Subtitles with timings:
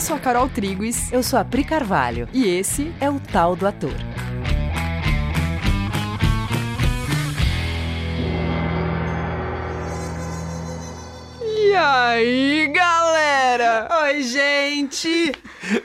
[0.00, 1.12] Eu sou a Carol Triguis.
[1.12, 2.26] Eu sou a Pri Carvalho.
[2.32, 3.92] E esse é o Tal do Ator.
[11.44, 13.88] E aí, galera?
[14.04, 15.34] Oi, gente!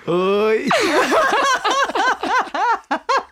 [0.08, 0.70] Oi!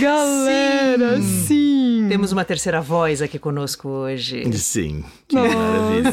[0.00, 1.46] galera, sim.
[1.46, 2.06] sim.
[2.08, 4.50] Temos uma terceira voz aqui conosco hoje.
[4.58, 6.12] Sim, que maravilha.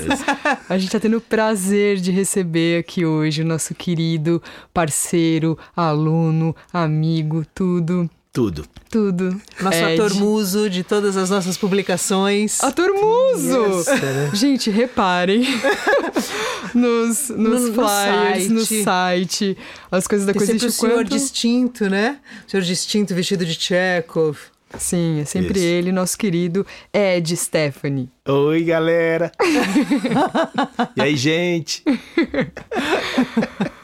[0.69, 4.41] A gente tá tendo o prazer de receber aqui hoje o nosso querido
[4.73, 8.67] parceiro, aluno, amigo, tudo, tudo.
[8.87, 9.41] Tudo.
[9.59, 9.99] Nosso Ed.
[9.99, 12.63] ator muso de todas as nossas publicações.
[12.63, 13.79] Ator muso!
[13.79, 14.39] Yes.
[14.39, 15.41] Gente, reparem.
[16.71, 18.77] nos, nos no, flyers, no site.
[18.77, 19.57] no site,
[19.89, 22.19] as coisas da Tem coisa sempre de o senhor distinto, né?
[22.45, 24.37] O senhor distinto vestido de Chekhov.
[24.77, 25.67] Sim, é sempre Isso.
[25.67, 26.63] ele, nosso querido
[26.93, 28.07] Ed Stephanie.
[28.27, 29.31] Oi, galera!
[30.95, 31.83] e aí, gente?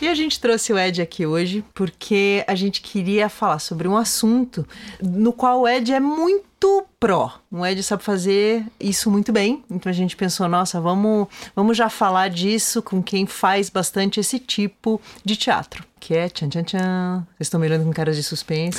[0.00, 3.96] E a gente trouxe o Ed aqui hoje porque a gente queria falar sobre um
[3.96, 4.66] assunto
[5.02, 7.32] no qual o Ed é muito pró.
[7.50, 9.64] O Ed sabe fazer isso muito bem.
[9.68, 14.38] Então a gente pensou, nossa, vamos, vamos já falar disso com quem faz bastante esse
[14.38, 15.84] tipo de teatro.
[15.98, 17.26] Que é tchan tchan tchan.
[17.36, 18.78] Vocês estão me olhando com caras de suspense.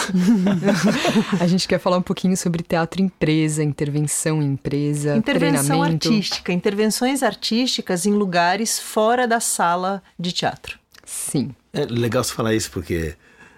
[1.38, 7.22] a gente quer falar um pouquinho sobre teatro empresa, intervenção em empresa, intervenção artística, intervenções
[7.22, 10.79] artísticas em lugares fora da sala de teatro.
[11.10, 11.56] Sim.
[11.74, 13.16] É legal você falar isso porque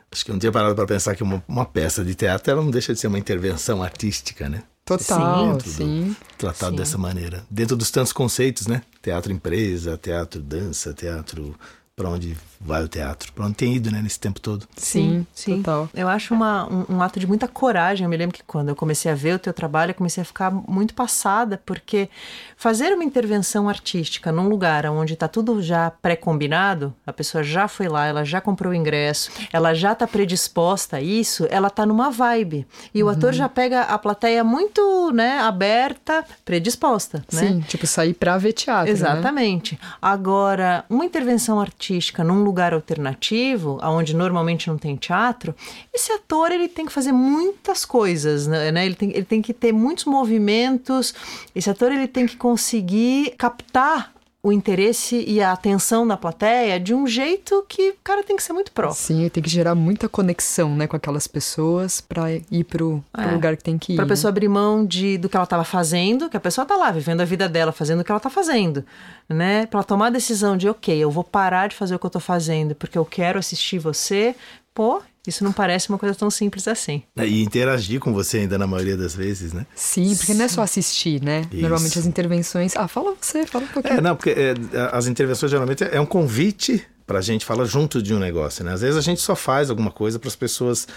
[0.10, 2.62] acho que eu não tinha parado para pensar que uma, uma, peça de teatro ela
[2.62, 4.64] não deixa de ser uma intervenção artística, né?
[4.86, 5.70] Total, sim.
[5.70, 6.16] sim.
[6.38, 6.78] Tratado sim.
[6.78, 7.46] dessa maneira.
[7.50, 8.82] Dentro dos tantos conceitos, né?
[9.02, 11.54] Teatro empresa, teatro dança, teatro
[11.94, 14.68] para onde vai o teatro, para onde tem ido, né, nesse tempo todo.
[14.76, 15.58] Sim, sim.
[15.58, 15.90] Total.
[15.94, 18.06] Eu acho uma, um, um, ato de muita coragem.
[18.06, 20.26] Eu me lembro que quando eu comecei a ver o teu trabalho, eu comecei a
[20.26, 22.10] ficar muito passada, porque
[22.56, 27.88] fazer uma intervenção artística num lugar onde está tudo já pré-combinado, a pessoa já foi
[27.88, 32.12] lá, ela já comprou o ingresso, ela já está predisposta a isso, ela está numa
[32.12, 32.68] vibe.
[32.94, 33.12] E o uhum.
[33.12, 37.40] ator já pega a plateia muito, né, aberta, predisposta, né?
[37.40, 38.92] Sim, tipo sair para ver teatro, né?
[38.92, 39.74] Exatamente.
[39.74, 39.90] Né?
[40.02, 45.56] Agora, uma intervenção artística num lugar alternativo, onde normalmente não tem teatro,
[45.94, 48.72] esse ator ele tem que fazer muitas coisas, né?
[48.72, 48.86] né?
[48.86, 51.14] Ele tem, ele tem que ter muitos movimentos.
[51.56, 54.14] Esse ator ele tem que conseguir captar
[54.44, 58.42] o interesse e a atenção da plateia de um jeito que o cara tem que
[58.42, 58.92] ser muito pró.
[58.92, 63.32] Sim, tem que gerar muita conexão, né, com aquelas pessoas para ir pro, pro é,
[63.32, 63.96] lugar que tem que ir.
[63.96, 66.90] Pra pessoa abrir mão de, do que ela estava fazendo, que a pessoa tá lá
[66.90, 68.84] vivendo a vida dela, fazendo o que ela tá fazendo,
[69.30, 69.68] né?
[69.68, 72.20] Para tomar a decisão de, OK, eu vou parar de fazer o que eu tô
[72.20, 74.36] fazendo porque eu quero assistir você.
[74.74, 77.04] Pô, isso não parece uma coisa tão simples assim.
[77.16, 79.66] É, e interagir com você ainda na maioria das vezes, né?
[79.76, 81.42] Sim, porque não é só assistir, né?
[81.52, 81.62] Isso.
[81.62, 82.76] Normalmente as intervenções.
[82.76, 83.98] Ah, fala você, fala um pouquinho.
[83.98, 84.54] É, não, porque é,
[84.92, 88.72] as intervenções geralmente é um convite para a gente falar junto de um negócio, né?
[88.72, 90.88] Às vezes a gente só faz alguma coisa para as pessoas,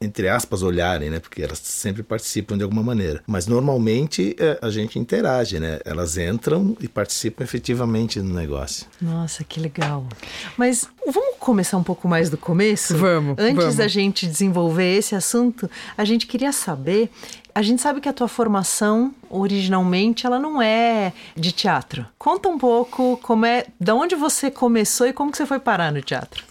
[0.00, 1.20] entre aspas, olharem, né?
[1.20, 3.22] Porque elas sempre participam de alguma maneira.
[3.26, 5.80] Mas normalmente é, a gente interage, né?
[5.84, 8.86] Elas entram e participam efetivamente no negócio.
[8.98, 10.08] Nossa, que legal.
[10.56, 12.96] Mas vamos começar um pouco mais do começo?
[12.96, 13.36] Vamos.
[13.38, 13.76] Antes vamos.
[13.76, 17.10] da gente desenvolver esse assunto, a gente queria saber
[17.54, 22.04] a gente sabe que a tua formação originalmente ela não é de teatro.
[22.18, 25.92] Conta um pouco como é, da onde você começou e como que você foi parar
[25.92, 26.44] no teatro.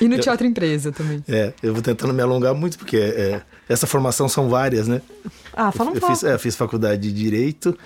[0.00, 1.22] e no teatro empresa também.
[1.28, 5.02] É, eu vou tentando me alongar muito porque é, essa formação são várias, né?
[5.52, 6.14] Ah, fala um eu, pouco.
[6.14, 7.76] Eu fiz, é, fiz faculdade de direito,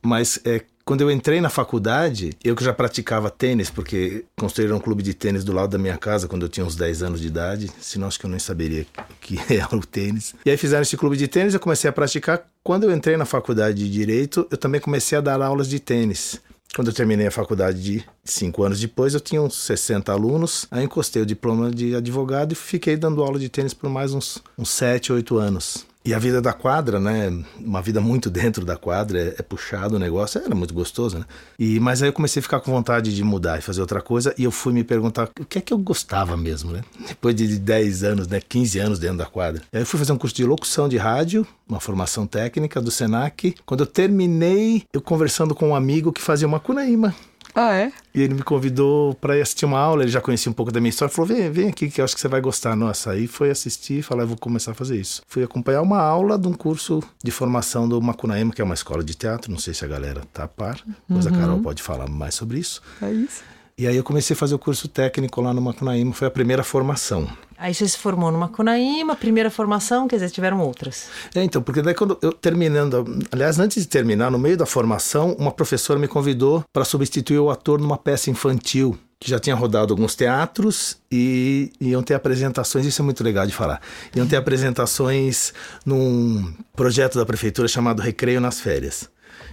[0.00, 4.80] mas é, quando eu entrei na faculdade, eu que já praticava tênis, porque construíram um
[4.80, 7.26] clube de tênis do lado da minha casa quando eu tinha uns 10 anos de
[7.26, 10.34] idade, senão acho que eu nem saberia o que era o tênis.
[10.44, 12.46] E aí fizeram esse clube de tênis, eu comecei a praticar.
[12.62, 16.40] Quando eu entrei na faculdade de Direito, eu também comecei a dar aulas de tênis.
[16.74, 20.66] Quando eu terminei a faculdade de cinco anos depois, eu tinha uns 60 alunos.
[20.70, 24.42] Aí encostei o diploma de advogado e fiquei dando aula de tênis por mais uns,
[24.58, 25.86] uns 7, 8 anos.
[26.06, 27.32] E a vida da quadra, né?
[27.58, 31.24] Uma vida muito dentro da quadra, é, é, puxado o negócio, era muito gostoso, né?
[31.58, 34.34] E, mas aí eu comecei a ficar com vontade de mudar e fazer outra coisa,
[34.36, 36.82] e eu fui me perguntar o que é que eu gostava mesmo, né?
[37.08, 38.38] Depois de 10 anos, né?
[38.38, 39.62] 15 anos dentro da quadra.
[39.72, 43.54] Aí eu fui fazer um curso de locução de rádio, uma formação técnica do SENAC.
[43.64, 47.14] Quando eu terminei, eu conversando com um amigo que fazia uma cunaíma.
[47.54, 47.92] Ah, é?
[48.12, 50.90] E ele me convidou para assistir uma aula, ele já conhecia um pouco da minha
[50.90, 52.74] história, falou: vem, vem aqui que eu acho que você vai gostar.
[52.74, 55.22] Nossa, aí foi assistir e falei: vou começar a fazer isso.
[55.28, 59.04] Fui acompanhar uma aula de um curso de formação do Macunaíma, que é uma escola
[59.04, 61.34] de teatro, não sei se a galera tá a par, depois uhum.
[61.34, 62.82] a Carol pode falar mais sobre isso.
[63.00, 63.42] É isso.
[63.76, 66.62] E aí eu comecei a fazer o curso técnico lá no Macunaíma, foi a primeira
[66.62, 67.28] formação.
[67.58, 71.08] Aí você se formou no Macunaíma, primeira formação, quer dizer, tiveram outras.
[71.34, 75.34] É, então, porque daí quando eu terminando, aliás, antes de terminar, no meio da formação,
[75.38, 79.92] uma professora me convidou para substituir o ator numa peça infantil que já tinha rodado
[79.92, 83.80] alguns teatros e iam ter apresentações, isso é muito legal de falar.
[84.14, 85.52] Iam ter apresentações
[85.84, 89.08] num projeto da prefeitura chamado Recreio nas Férias.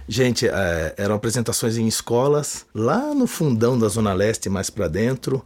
[0.08, 5.44] Gente, é, eram apresentações em escolas, lá no fundão da Zona Leste, mais para dentro,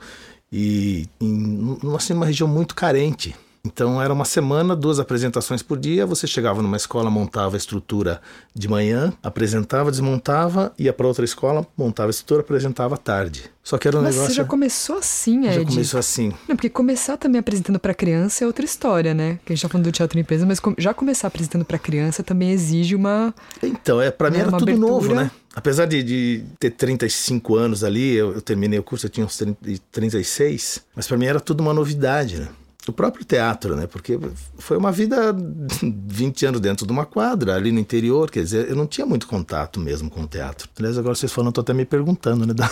[0.51, 3.35] e em uma, assim, uma região muito carente.
[3.67, 6.07] Então era uma semana, duas apresentações por dia.
[6.07, 8.21] Você chegava numa escola, montava a estrutura
[8.55, 13.51] de manhã, apresentava, desmontava, ia para outra escola, montava a estrutura, apresentava à tarde.
[13.63, 14.33] Só que era um Mas negócio.
[14.33, 15.55] você já começou assim, Ed?
[15.57, 16.33] Já começou assim.
[16.49, 19.41] Não, porque começar também apresentando para criança é outra história, né?
[19.45, 22.23] Que a gente tá falando do teatro em empresa, mas já começar apresentando para criança
[22.23, 23.35] também exige uma.
[23.61, 24.89] Então, é, para mim É era tudo abertura.
[24.89, 25.31] novo, né?
[25.55, 29.37] Apesar de, de ter 35 anos ali, eu, eu terminei o curso, eu tinha uns
[29.37, 32.49] 30 e 36, mas para mim era tudo uma novidade, né?
[32.89, 33.87] O próprio teatro, né?
[33.87, 34.19] Porque
[34.59, 35.35] foi uma vida
[35.83, 39.27] 20 anos dentro de uma quadra, ali no interior, quer dizer, eu não tinha muito
[39.27, 40.69] contato mesmo com o teatro.
[40.79, 42.55] Aliás, agora vocês falando, eu tô até me perguntando, né?
[42.57, 42.71] Da-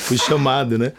[0.00, 0.92] Fui chamado, né?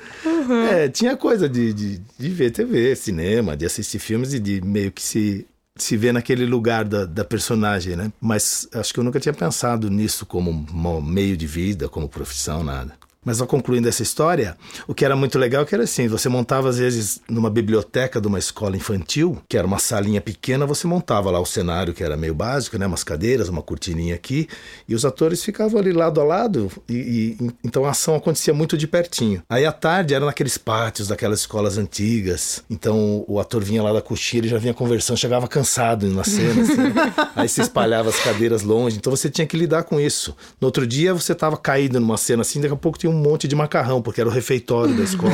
[0.71, 4.91] É, tinha coisa de, de, de ver TV, cinema, de assistir filmes e de meio
[4.91, 5.45] que se,
[5.75, 8.11] se ver naquele lugar da, da personagem, né?
[8.19, 12.63] Mas acho que eu nunca tinha pensado nisso como um meio de vida, como profissão,
[12.63, 12.93] nada.
[13.27, 14.55] Mas concluindo essa história,
[14.87, 18.21] o que era muito legal é que era assim, você montava às vezes numa biblioteca
[18.21, 22.01] de uma escola infantil, que era uma salinha pequena, você montava lá o cenário que
[22.01, 24.47] era meio básico, né, umas cadeiras, uma cortininha aqui,
[24.87, 28.77] e os atores ficavam ali lado a lado, e, e- então a ação acontecia muito
[28.77, 29.43] de pertinho.
[29.49, 34.01] Aí à tarde era naqueles pátios daquelas escolas antigas, então o ator vinha lá da
[34.01, 37.13] coxinha, ele já vinha conversando, chegava cansado na cena, assim, né?
[37.35, 40.33] aí se espalhava as cadeiras longe, então você tinha que lidar com isso.
[40.61, 43.47] No outro dia você estava caído numa cena assim, daqui a pouco tinha um monte
[43.47, 45.33] de macarrão, porque era o refeitório da escola.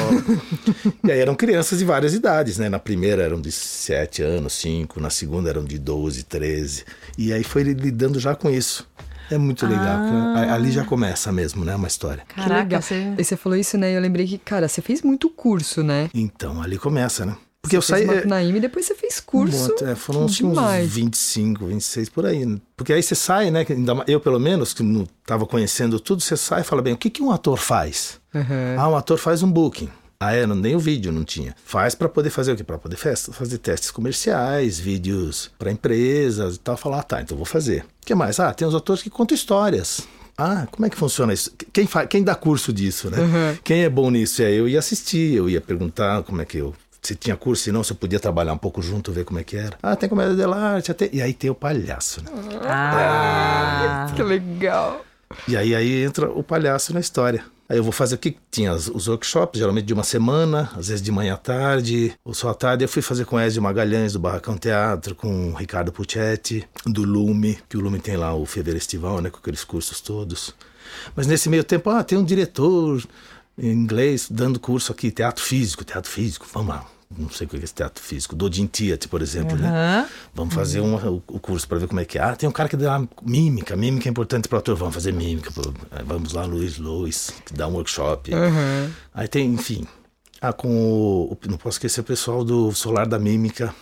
[1.03, 2.69] e aí eram crianças de várias idades, né?
[2.69, 6.85] Na primeira eram de 7 anos, 5, na segunda eram de 12, 13.
[7.17, 8.87] E aí foi ele lidando já com isso.
[9.31, 9.85] É muito legal.
[9.85, 10.53] Ah.
[10.53, 11.75] Ali já começa mesmo, né?
[11.75, 12.23] Uma história.
[12.27, 12.81] que Caraca, legal.
[12.81, 13.13] você...
[13.17, 13.91] E você falou isso, né?
[13.91, 16.09] E eu lembrei que, cara, você fez muito curso, né?
[16.13, 17.35] Então, ali começa, né?
[17.63, 18.09] Porque você eu fez saí.
[18.09, 19.73] é, Macunaíma e depois você fez curso.
[19.81, 20.91] Um é, foram uns, uns demais.
[20.91, 22.45] 25, 26 por aí.
[22.45, 22.57] né?
[22.75, 23.65] Porque aí você sai, né?
[24.05, 27.09] Eu, pelo menos, que não estava conhecendo tudo, você sai e fala bem: o que,
[27.09, 28.19] que um ator faz?
[28.35, 28.75] Aham.
[28.77, 29.89] Ah, um ator faz um booking.
[30.19, 31.55] Ah, é, não- nem o vídeo não tinha.
[31.65, 32.63] Faz para poder fazer o quê?
[32.65, 36.75] Para poder festa, fazer testes comerciais, vídeos para empresas e tal.
[36.77, 37.81] Falar, ah, tá, então vou fazer.
[38.01, 38.39] O que mais?
[38.41, 40.01] Ah, tem os atores que contam histórias.
[40.37, 41.51] Ah, como é que funciona isso?
[41.71, 42.05] Quem, fa...
[42.07, 43.19] Quem dá curso disso, né?
[43.19, 43.57] Uhum.
[43.63, 44.41] Quem é bom nisso?
[44.41, 46.73] É, eu ia assistir, eu ia perguntar como é que eu.
[47.03, 49.43] Se tinha curso, se não, se eu podia trabalhar um pouco junto, ver como é
[49.43, 49.77] que era.
[49.83, 51.09] Ah, tem comédia de arte, até...
[51.11, 52.31] e aí tem o palhaço, né?
[52.63, 55.05] Ah, Que legal.
[55.47, 57.43] E aí, aí entra o palhaço na história.
[57.67, 60.87] Aí eu vou fazer o que tinha os, os workshops, geralmente de uma semana, às
[60.89, 62.83] vezes de manhã à tarde, ou só à tarde.
[62.83, 67.57] Eu fui fazer com Ezio Magalhães, do Barracão Teatro, com o Ricardo Puccetti, do Lume,
[67.67, 70.53] que o Lume tem lá o Fevereiro Estival, né, com aqueles cursos todos.
[71.15, 73.01] Mas nesse meio tempo, ah, tem um diretor
[73.57, 76.85] em inglês dando curso aqui, teatro físico, teatro físico, vamos lá.
[77.15, 78.35] Não sei o que é esse teatro físico.
[78.35, 79.67] Dodin Theatre, por exemplo, né?
[79.67, 80.07] Aham.
[80.33, 82.23] Vamos fazer um, o, o curso para ver como é que é.
[82.23, 83.75] Ah, tem um cara que dá mímica.
[83.75, 84.75] Mímica é importante para o ator.
[84.75, 85.51] Vamos fazer mímica.
[85.91, 88.33] É, Vamos lá, Luiz Lois, que dá um workshop.
[88.33, 88.91] Aham.
[89.13, 89.85] Aí tem, enfim.
[90.41, 93.75] Ah, com o, o- Não posso esquecer o pessoal do Solar da Mímica,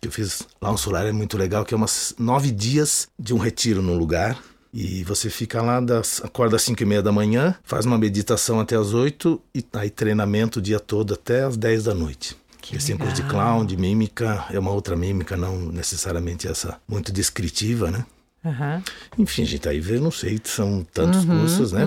[0.00, 3.34] que eu fiz lá um solar, é muito legal, que é umas nove dias de
[3.34, 4.38] um retiro num lugar.
[4.72, 8.60] E você fica lá, das, acorda às 5 e meia da manhã, faz uma meditação
[8.60, 12.36] até às 8 e aí treinamento o dia todo até às 10 da noite.
[12.70, 17.12] Eles têm curso de clown, de mímica, é uma outra mímica, não necessariamente essa muito
[17.12, 18.04] descritiva, né?
[18.44, 18.82] Aham.
[19.18, 21.84] Enfim, gente, aí vê, não sei, são tantos cursos, né?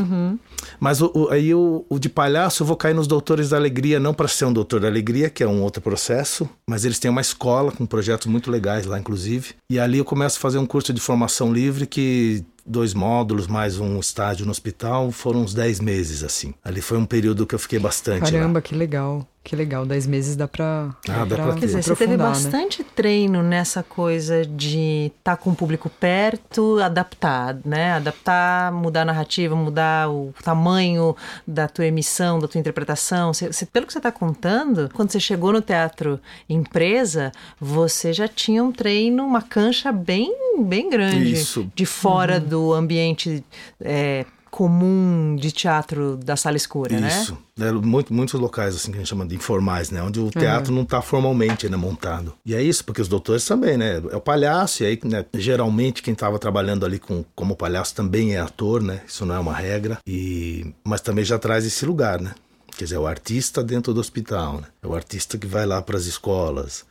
[0.80, 4.00] Mas o, o- aí o, o de palhaço eu vou cair nos Doutores da Alegria,
[4.00, 7.12] não para ser um Doutor da Alegria, que é um outro processo, mas eles têm
[7.12, 9.56] uma escola com projetos muito legais lá, inclusive.
[9.70, 13.80] E ali eu começo a fazer um curso de formação livre que dois módulos mais
[13.80, 16.54] um estágio no hospital foram uns 10 meses assim.
[16.64, 18.32] Ali foi um período que eu fiquei bastante lá.
[18.32, 19.26] Caramba, que legal.
[19.42, 19.86] Que legal.
[19.86, 20.94] Dez meses dá pra.
[21.08, 21.60] Ah, dá pra Quer ter.
[21.68, 22.24] dizer, você teve né?
[22.24, 27.94] bastante treino nessa coisa de estar com o público perto, adaptar, né?
[27.94, 31.16] Adaptar, mudar a narrativa, mudar o tamanho
[31.48, 33.34] da tua emissão, da tua interpretação.
[33.34, 38.28] Você- você- pelo que você está contando, quando você chegou no teatro empresa, você já
[38.28, 40.32] tinha um treino, uma cancha bem,
[40.64, 41.34] bem grande.
[41.34, 41.70] Isso.
[41.76, 43.44] De fora do ambiente
[43.80, 47.08] é, comum de teatro da sala escura, né?
[47.08, 47.38] Isso.
[47.60, 50.02] É, muito, muitos locais, assim, que a gente chama de informais, né?
[50.02, 50.78] Onde o teatro uhum.
[50.78, 52.34] não está formalmente né, montado.
[52.46, 54.02] E é isso, porque os doutores também, né?
[54.12, 58.36] É o palhaço, e aí, né, geralmente, quem estava trabalhando ali com, como palhaço também
[58.36, 59.02] é ator, né?
[59.08, 60.00] Isso não é uma regra.
[60.06, 60.74] E...
[60.84, 62.34] Mas também já traz esse lugar, né?
[62.78, 64.68] Quer dizer, é o artista dentro do hospital, né?
[64.82, 66.86] É o artista que vai lá para as escolas,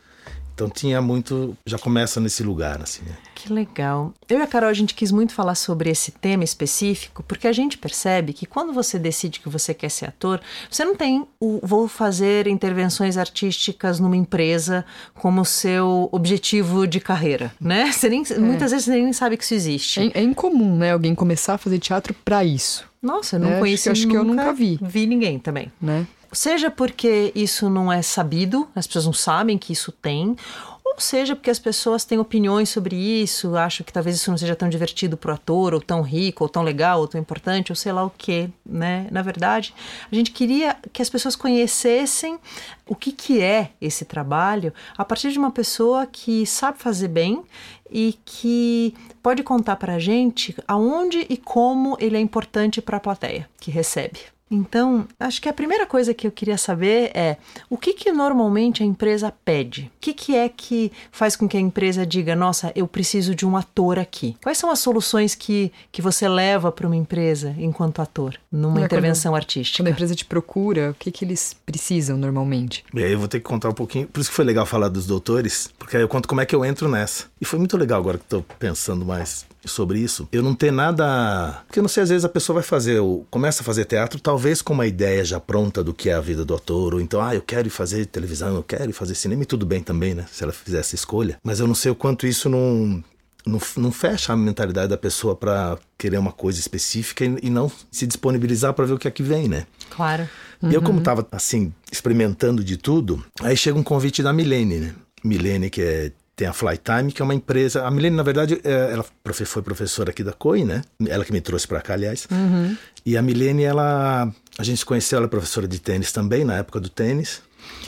[0.59, 3.05] então tinha muito, já começa nesse lugar, assim.
[3.05, 3.13] Né?
[3.33, 4.13] Que legal.
[4.29, 7.53] Eu e a Carol, a gente quis muito falar sobre esse tema específico, porque a
[7.53, 11.61] gente percebe que quando você decide que você quer ser ator, você não tem o
[11.63, 14.85] vou fazer intervenções artísticas numa empresa
[15.15, 17.93] como seu objetivo de carreira, né?
[17.99, 18.39] Você nem, é.
[18.39, 20.01] Muitas vezes você nem sabe que isso existe.
[20.01, 20.93] É, é incomum, né?
[20.93, 22.85] Alguém começar a fazer teatro para isso.
[23.01, 24.79] Nossa, eu não é, conheci, acho, que, acho nunca, que eu nunca vi.
[24.83, 25.71] Vi ninguém também.
[25.81, 26.07] Né?
[26.33, 30.37] Seja porque isso não é sabido, as pessoas não sabem que isso tem,
[30.85, 34.57] ou seja porque as pessoas têm opiniões sobre isso, acham que talvez isso não seja
[34.57, 37.77] tão divertido para o ator, ou tão rico, ou tão legal, ou tão importante, ou
[37.77, 39.07] sei lá o que, né?
[39.11, 39.73] Na verdade,
[40.11, 42.39] a gente queria que as pessoas conhecessem
[42.87, 47.45] o que, que é esse trabalho a partir de uma pessoa que sabe fazer bem
[47.91, 48.93] e que
[49.23, 53.71] pode contar para a gente aonde e como ele é importante para a plateia que
[53.71, 54.38] recebe.
[54.51, 57.37] Então, acho que a primeira coisa que eu queria saber é
[57.69, 59.91] o que, que normalmente a empresa pede?
[59.97, 63.47] O que, que é que faz com que a empresa diga, nossa, eu preciso de
[63.47, 64.37] um ator aqui?
[64.43, 68.85] Quais são as soluções que, que você leva para uma empresa enquanto ator, numa é,
[68.85, 69.83] intervenção quando, artística?
[69.83, 72.85] Quando a empresa te procura, o que, que eles precisam normalmente?
[72.95, 74.89] E aí eu vou ter que contar um pouquinho, por isso que foi legal falar
[74.89, 77.27] dos doutores, porque aí eu conto como é que eu entro nessa.
[77.41, 80.29] E foi muito legal agora que estou pensando mais sobre isso.
[80.33, 81.63] Eu não tenho nada.
[81.67, 83.01] Porque eu não sei, às vezes a pessoa vai fazer,
[83.31, 86.45] começa a fazer teatro, talvez com uma ideia já pronta do que é a vida
[86.45, 89.43] do ator, ou então, ah, eu quero ir fazer televisão, eu quero ir fazer cinema,
[89.43, 90.27] e tudo bem também, né?
[90.31, 91.39] Se ela fizer essa escolha.
[91.43, 93.03] Mas eu não sei o quanto isso não.
[93.47, 97.71] Não, não fecha a mentalidade da pessoa para querer uma coisa específica e, e não
[97.91, 99.65] se disponibilizar para ver o que é que vem, né?
[99.89, 100.29] Claro.
[100.61, 100.71] Uhum.
[100.71, 104.95] Eu, como estava assim, experimentando de tudo, aí chega um convite da Milene, né?
[105.25, 107.85] Milene, que é tem a Flytime, que é uma empresa.
[107.85, 109.05] A Milene, na verdade, é, ela
[109.45, 110.83] foi professora aqui da COI, né?
[111.09, 112.29] Ela que me trouxe para cá, aliás.
[112.31, 112.77] Uhum.
[113.05, 114.33] E a Milene, ela.
[114.57, 117.43] A gente se conheceu, ela é professora de tênis também, na época do tênis.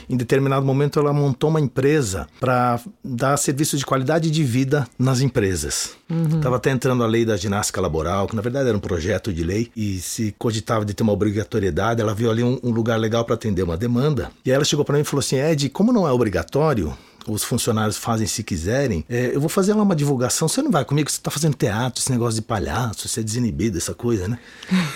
[0.09, 5.21] Em determinado momento, ela montou uma empresa para dar serviço de qualidade de vida nas
[5.21, 5.95] empresas.
[6.09, 6.55] Estava uhum.
[6.55, 9.71] até entrando a lei da ginástica laboral, que na verdade era um projeto de lei,
[9.77, 12.01] e se cogitava de ter uma obrigatoriedade.
[12.01, 14.29] Ela viu ali um, um lugar legal para atender uma demanda.
[14.43, 16.93] E aí ela chegou para mim e falou assim: Ed, como não é obrigatório,
[17.27, 20.47] os funcionários fazem se quiserem, é, eu vou fazer lá uma divulgação.
[20.47, 21.09] Você não vai comigo?
[21.09, 24.39] Você está fazendo teatro, esse negócio de palhaço, você é desinibido, essa coisa, né?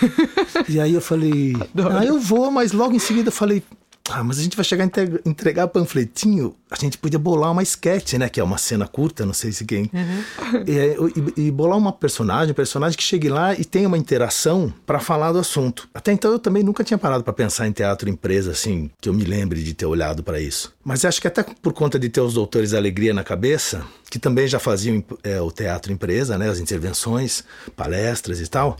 [0.68, 1.96] e aí eu falei, Adoro.
[1.96, 3.62] ah, eu vou, mas logo em seguida eu falei,
[4.10, 6.54] ah, mas a gente vai chegar a entregar panfletinho.
[6.70, 8.28] A gente podia bolar uma sketch, né?
[8.28, 9.90] Que é uma cena curta, não sei se quem.
[9.92, 10.56] Uhum.
[10.66, 14.72] E, e, e, bolar uma personagem, um personagem que chegue lá e tenha uma interação
[14.84, 15.88] para falar do assunto.
[15.94, 19.12] Até então eu também nunca tinha parado para pensar em teatro empresa, assim, que eu
[19.12, 20.74] me lembre de ter olhado para isso.
[20.84, 24.18] Mas acho que até por conta de ter os doutores da alegria na cabeça, que
[24.18, 26.48] também já faziam é, o teatro empresa, né?
[26.48, 27.44] As intervenções,
[27.76, 28.76] palestras e tal.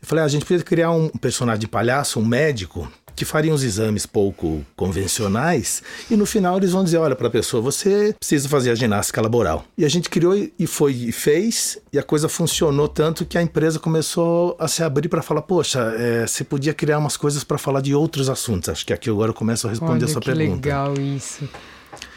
[0.00, 3.54] Eu falei, ah, a gente podia criar um personagem de palhaço, um médico, que fariam
[3.54, 8.14] os exames pouco convencionais e no final eles vão dizer, olha, para a pessoa, você
[8.18, 9.64] precisa fazer a ginástica laboral.
[9.76, 13.42] E a gente criou e foi e fez e a coisa funcionou tanto que a
[13.42, 17.58] empresa começou a se abrir para falar, poxa, é, você podia criar umas coisas para
[17.58, 18.68] falar de outros assuntos.
[18.68, 20.54] Acho que aqui agora eu começo a responder olha, a sua que pergunta.
[20.54, 21.48] legal isso.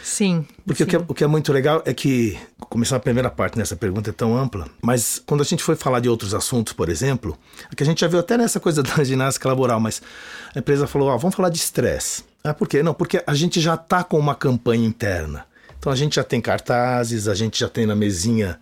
[0.08, 0.48] Sim.
[0.66, 0.88] Porque sim.
[0.88, 3.76] O, que é, o que é muito legal é que, começar a primeira parte nessa
[3.76, 7.38] pergunta é tão ampla, mas quando a gente foi falar de outros assuntos, por exemplo,
[7.70, 10.02] é que a gente já viu até nessa coisa da ginástica laboral, mas
[10.56, 12.24] a empresa falou: ah, vamos falar de estresse.
[12.42, 12.82] Ah, por quê?
[12.82, 15.46] Não, porque a gente já está com uma campanha interna.
[15.78, 18.58] Então a gente já tem cartazes, a gente já tem na mesinha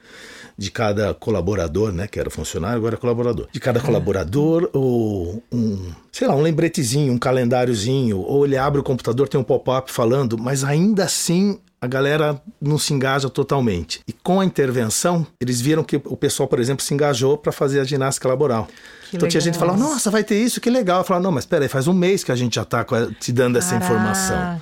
[0.58, 3.48] de cada colaborador, né, que era funcionário, agora é colaborador.
[3.52, 8.84] De cada colaborador, ou um, sei lá, um lembretezinho, um calendáriozinho, ou ele abre o
[8.84, 14.00] computador, tem um pop-up falando, mas ainda assim a galera não se engaja totalmente.
[14.08, 17.80] E com a intervenção, eles viram que o pessoal, por exemplo, se engajou para fazer
[17.80, 18.66] a ginástica laboral.
[19.10, 19.30] Que então legal.
[19.30, 21.00] tinha gente falando, nossa, vai ter isso, que legal.
[21.00, 22.84] Eu falava, não, mas peraí, faz um mês que a gente já está
[23.20, 23.86] te dando essa Caraca.
[23.86, 24.62] informação.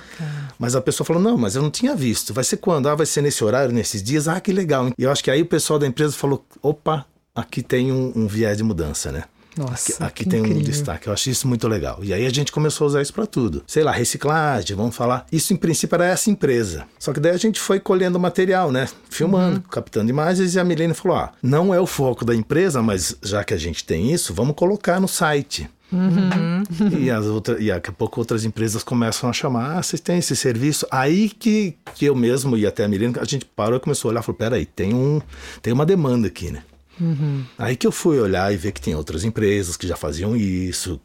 [0.64, 2.32] Mas a pessoa falou: não, mas eu não tinha visto.
[2.32, 2.88] Vai ser quando?
[2.88, 4.26] Ah, vai ser nesse horário, nesses dias?
[4.26, 4.90] Ah, que legal.
[4.96, 7.04] E eu acho que aí o pessoal da empresa falou: opa,
[7.34, 9.24] aqui tem um, um viés de mudança, né?
[9.58, 10.62] Nossa, aqui, aqui tem incrível.
[10.62, 11.06] um destaque.
[11.06, 11.98] Eu acho isso muito legal.
[12.02, 13.62] E aí a gente começou a usar isso para tudo.
[13.66, 15.26] Sei lá, reciclagem, vamos falar.
[15.30, 16.86] Isso em princípio era essa empresa.
[16.98, 18.88] Só que daí a gente foi colhendo material, né?
[19.10, 19.62] Filmando, uhum.
[19.70, 23.44] captando imagens e a Milene falou: ah, não é o foco da empresa, mas já
[23.44, 25.68] que a gente tem isso, vamos colocar no site.
[25.94, 26.98] Uhum.
[26.98, 30.18] E, as outras, e daqui a pouco outras empresas começam a chamar, ah, vocês têm
[30.18, 30.86] esse serviço?
[30.90, 34.12] Aí que, que eu mesmo e até a Milene, a gente parou e começou a
[34.12, 35.20] olhar e falou, peraí, tem, um,
[35.62, 36.62] tem uma demanda aqui, né?
[37.00, 37.44] Uhum.
[37.56, 41.00] Aí que eu fui olhar e ver que tem outras empresas que já faziam isso,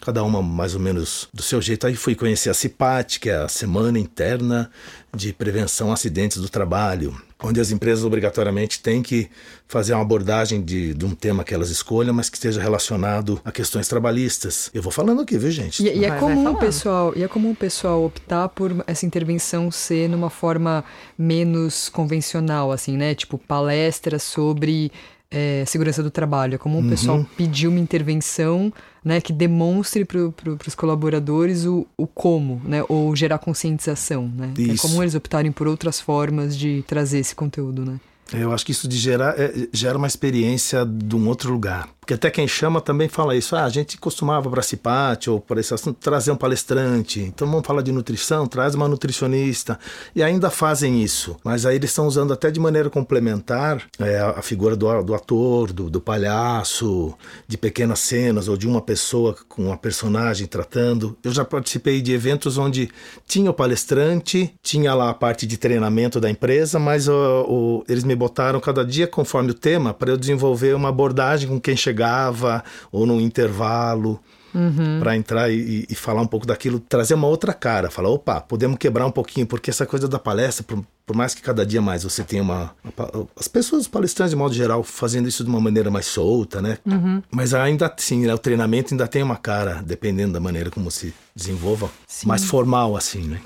[0.00, 1.86] cada uma mais ou menos do seu jeito.
[1.86, 4.70] Aí fui conhecer a CIPAT, que é a Semana Interna
[5.14, 9.28] de Prevenção a Acidentes do Trabalho, onde as empresas obrigatoriamente têm que
[9.68, 13.52] fazer uma abordagem de, de um tema que elas escolham, mas que esteja relacionado a
[13.52, 14.70] questões trabalhistas.
[14.72, 15.82] Eu vou falando aqui, viu, gente?
[15.82, 19.70] E, e é comum o pessoal, e é comum o pessoal optar por essa intervenção
[19.70, 20.84] ser numa forma
[21.18, 23.14] menos convencional, assim, né?
[23.14, 24.90] Tipo palestra sobre
[25.30, 26.54] é, segurança do trabalho.
[26.54, 27.24] É comum o pessoal uhum.
[27.36, 28.72] pedir uma intervenção
[29.06, 34.28] né, que demonstre para pro, os colaboradores o, o como, né, ou gerar conscientização.
[34.36, 34.52] Né?
[34.58, 37.84] É comum eles optarem por outras formas de trazer esse conteúdo.
[37.84, 38.00] Né?
[38.32, 41.88] Eu acho que isso de gerar, é, gera uma experiência de um outro lugar.
[42.06, 43.56] Porque até quem chama também fala isso.
[43.56, 47.18] Ah, a gente costumava para Cipate ou para esse assunto trazer um palestrante.
[47.18, 49.76] Então vamos falar de nutrição, traz uma nutricionista.
[50.14, 51.36] E ainda fazem isso.
[51.42, 55.72] Mas aí eles estão usando até de maneira complementar é, a figura do, do ator,
[55.72, 57.12] do, do, palhaço,
[57.48, 61.18] de pequenas cenas ou de uma pessoa com uma personagem tratando.
[61.24, 62.88] Eu já participei de eventos onde
[63.26, 68.14] tinha o palestrante, tinha lá a parte de treinamento da empresa, mas o, eles me
[68.14, 72.62] botaram cada dia conforme o tema para eu desenvolver uma abordagem com quem chegava chegava
[72.92, 74.20] ou no intervalo.
[74.54, 75.00] Uhum.
[75.00, 78.78] para entrar e, e, falar um pouco daquilo, trazer uma outra cara, falar, opa, podemos
[78.78, 82.04] quebrar um pouquinho, porque essa coisa da palestra, por, por mais que cada dia mais
[82.04, 85.60] você tenha uma, uma, As pessoas, os palestrantes, de modo geral, fazendo isso de uma
[85.60, 86.78] maneira mais solta, né?
[86.86, 87.22] Uhum.
[87.30, 91.12] Mas ainda assim, né, o treinamento ainda tem uma cara, dependendo da maneira como se
[91.36, 92.26] desenvolva, Sim.
[92.26, 93.40] mais formal, assim, né?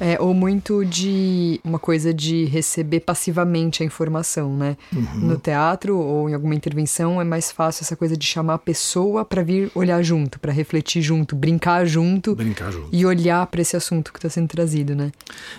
[0.00, 4.76] É, ou muito de uma coisa de receber passivamente a informação, né?
[4.92, 5.20] Uhum.
[5.20, 9.24] No teatro ou em alguma intervenção é mais fácil essa coisa de chamar a pessoa
[9.24, 12.88] para vir olhar junto, para refletir junto, brincar junto, brincar junto.
[12.90, 15.12] e olhar para esse assunto que está sendo trazido, né?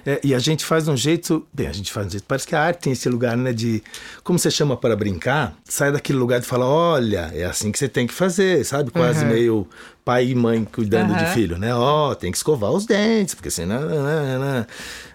[0.05, 2.25] É, e a gente faz de um jeito, bem, a gente faz de um jeito,
[2.27, 3.81] parece que a arte tem esse lugar, né, de
[4.23, 7.87] como você chama para brincar, sai daquele lugar de falar, olha, é assim que você
[7.87, 8.91] tem que fazer, sabe?
[8.91, 9.31] Quase uhum.
[9.31, 9.67] meio
[10.03, 11.17] pai e mãe cuidando uhum.
[11.17, 11.73] de filho, né?
[11.73, 13.81] Ó, oh, tem que escovar os dentes, porque senão.
[13.81, 14.65] Né.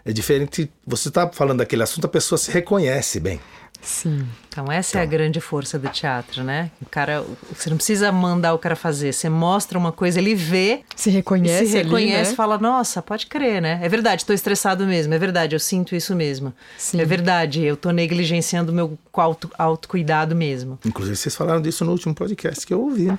[0.04, 0.70] É diferente.
[0.86, 3.40] Você tá falando daquele assunto, a pessoa se reconhece bem.
[3.82, 4.26] Sim.
[4.58, 5.00] Então essa então.
[5.00, 6.72] é a grande força do teatro, né?
[6.82, 7.24] O cara,
[7.54, 11.68] você não precisa mandar o cara fazer, você mostra uma coisa, ele vê, se reconhece,
[11.68, 12.34] se reconhece, ali, né?
[12.34, 13.78] fala, nossa, pode crer, né?
[13.80, 16.52] É verdade, estou estressado mesmo, é verdade, eu sinto isso mesmo.
[16.76, 17.00] Sim.
[17.00, 20.76] É verdade, eu estou negligenciando o meu auto, autocuidado mesmo.
[20.84, 23.06] Inclusive vocês falaram disso no último podcast que eu ouvi.
[23.06, 23.16] Né?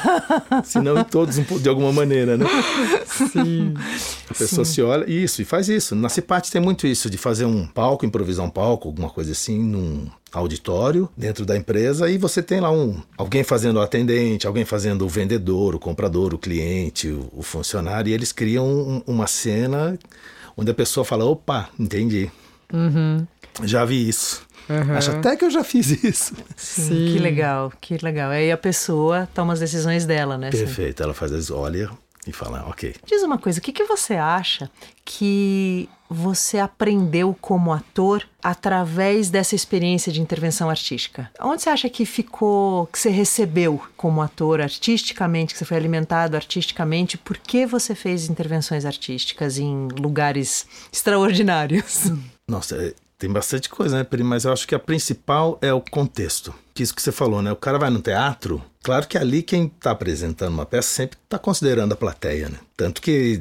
[0.64, 2.46] se não em todos de alguma maneira, né?
[3.04, 3.74] Sim.
[4.30, 4.72] A pessoa Sim.
[4.72, 5.94] se olha, isso, e faz isso.
[5.94, 9.58] Na Cipate tem muito isso, de fazer um palco, improvisar um palco, alguma coisa assim,
[9.62, 14.64] num auditório dentro da empresa e você tem lá um alguém fazendo o atendente, alguém
[14.64, 19.26] fazendo o vendedor, o comprador, o cliente, o, o funcionário e eles criam um, uma
[19.26, 19.98] cena
[20.56, 22.30] onde a pessoa fala, opa, entendi.
[22.72, 23.26] Uhum.
[23.62, 24.42] Já vi isso.
[24.68, 24.96] Uhum.
[24.96, 26.34] Acho até que eu já fiz isso.
[26.56, 28.30] Sim, Sim, Que legal, que legal.
[28.30, 30.50] Aí a pessoa toma as decisões dela, né?
[30.50, 31.02] Perfeito.
[31.02, 31.90] Ela faz as olha
[32.26, 32.94] e fala, ok.
[33.04, 34.70] Diz uma coisa, o que, que você acha
[35.04, 41.30] que você aprendeu como ator através dessa experiência de intervenção artística?
[41.40, 46.36] Onde você acha que ficou, que você recebeu como ator artisticamente, que você foi alimentado
[46.36, 47.18] artisticamente?
[47.18, 52.12] Por que você fez intervenções artísticas em lugares extraordinários?
[52.48, 54.24] Nossa, tem bastante coisa, né, Peri?
[54.24, 56.52] Mas eu acho que a principal é o contexto.
[56.74, 57.52] Que isso que você falou, né?
[57.52, 61.38] O cara vai no teatro, claro que ali quem está apresentando uma peça sempre está
[61.38, 62.58] considerando a plateia, né?
[62.76, 63.40] Tanto que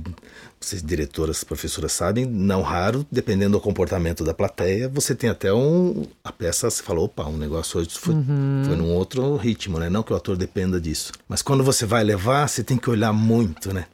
[0.60, 6.06] vocês diretoras, professoras sabem, não raro, dependendo do comportamento da plateia, você tem até um.
[6.24, 8.62] A peça, você falou, opa, um negócio hoje foi, uhum.
[8.64, 9.90] foi num outro ritmo, né?
[9.90, 11.12] Não que o ator dependa disso.
[11.28, 13.88] Mas quando você vai levar, você tem que olhar muito, né?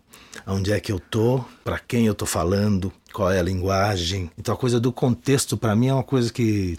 [0.45, 4.29] Onde é que eu tô, para quem eu tô falando, qual é a linguagem.
[4.37, 6.77] Então a coisa do contexto para mim é uma coisa que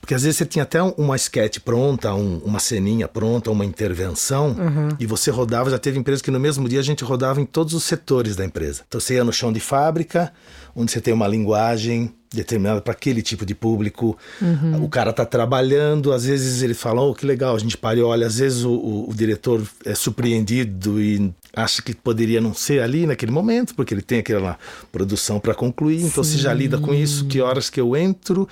[0.00, 4.56] porque às vezes você tinha até uma sketch pronta, um, uma ceninha pronta, uma intervenção,
[4.58, 4.88] uhum.
[4.98, 5.68] e você rodava.
[5.68, 8.46] Já teve empresa que no mesmo dia a gente rodava em todos os setores da
[8.46, 8.82] empresa.
[8.88, 10.32] Então você ia no chão de fábrica,
[10.78, 14.16] onde você tem uma linguagem determinada para aquele tipo de público.
[14.40, 14.84] Uhum.
[14.84, 18.26] O cara está trabalhando, às vezes ele fala, oh, que legal, a gente pariu, olha,
[18.26, 23.06] às vezes o, o, o, diretor é surpreendido e acha que poderia não ser ali
[23.06, 24.58] naquele momento, porque ele tem aquela
[24.92, 26.32] produção para concluir, então Sim.
[26.32, 28.46] você já lida com isso, que horas que eu entro,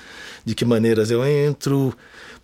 [0.45, 1.95] de que maneiras eu entro,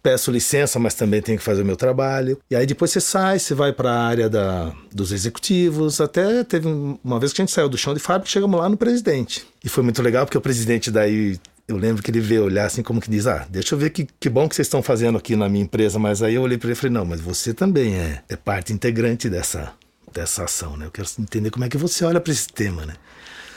[0.02, 2.38] peço licença, mas também tenho que fazer o meu trabalho.
[2.50, 6.00] E aí depois você sai, você vai para a área da, dos executivos.
[6.00, 6.68] Até teve
[7.02, 9.46] uma vez que a gente saiu do chão de fábrica, chegamos lá no presidente.
[9.64, 12.82] E foi muito legal porque o presidente daí eu lembro que ele veio olhar assim
[12.82, 15.36] como que diz, ah, deixa eu ver que, que bom que vocês estão fazendo aqui
[15.36, 17.94] na minha empresa, mas aí eu olhei para ele e falei, não, mas você também
[17.94, 19.72] é, é parte integrante dessa,
[20.12, 20.86] dessa ação, né?
[20.86, 22.94] Eu quero entender como é que você olha para esse tema, né?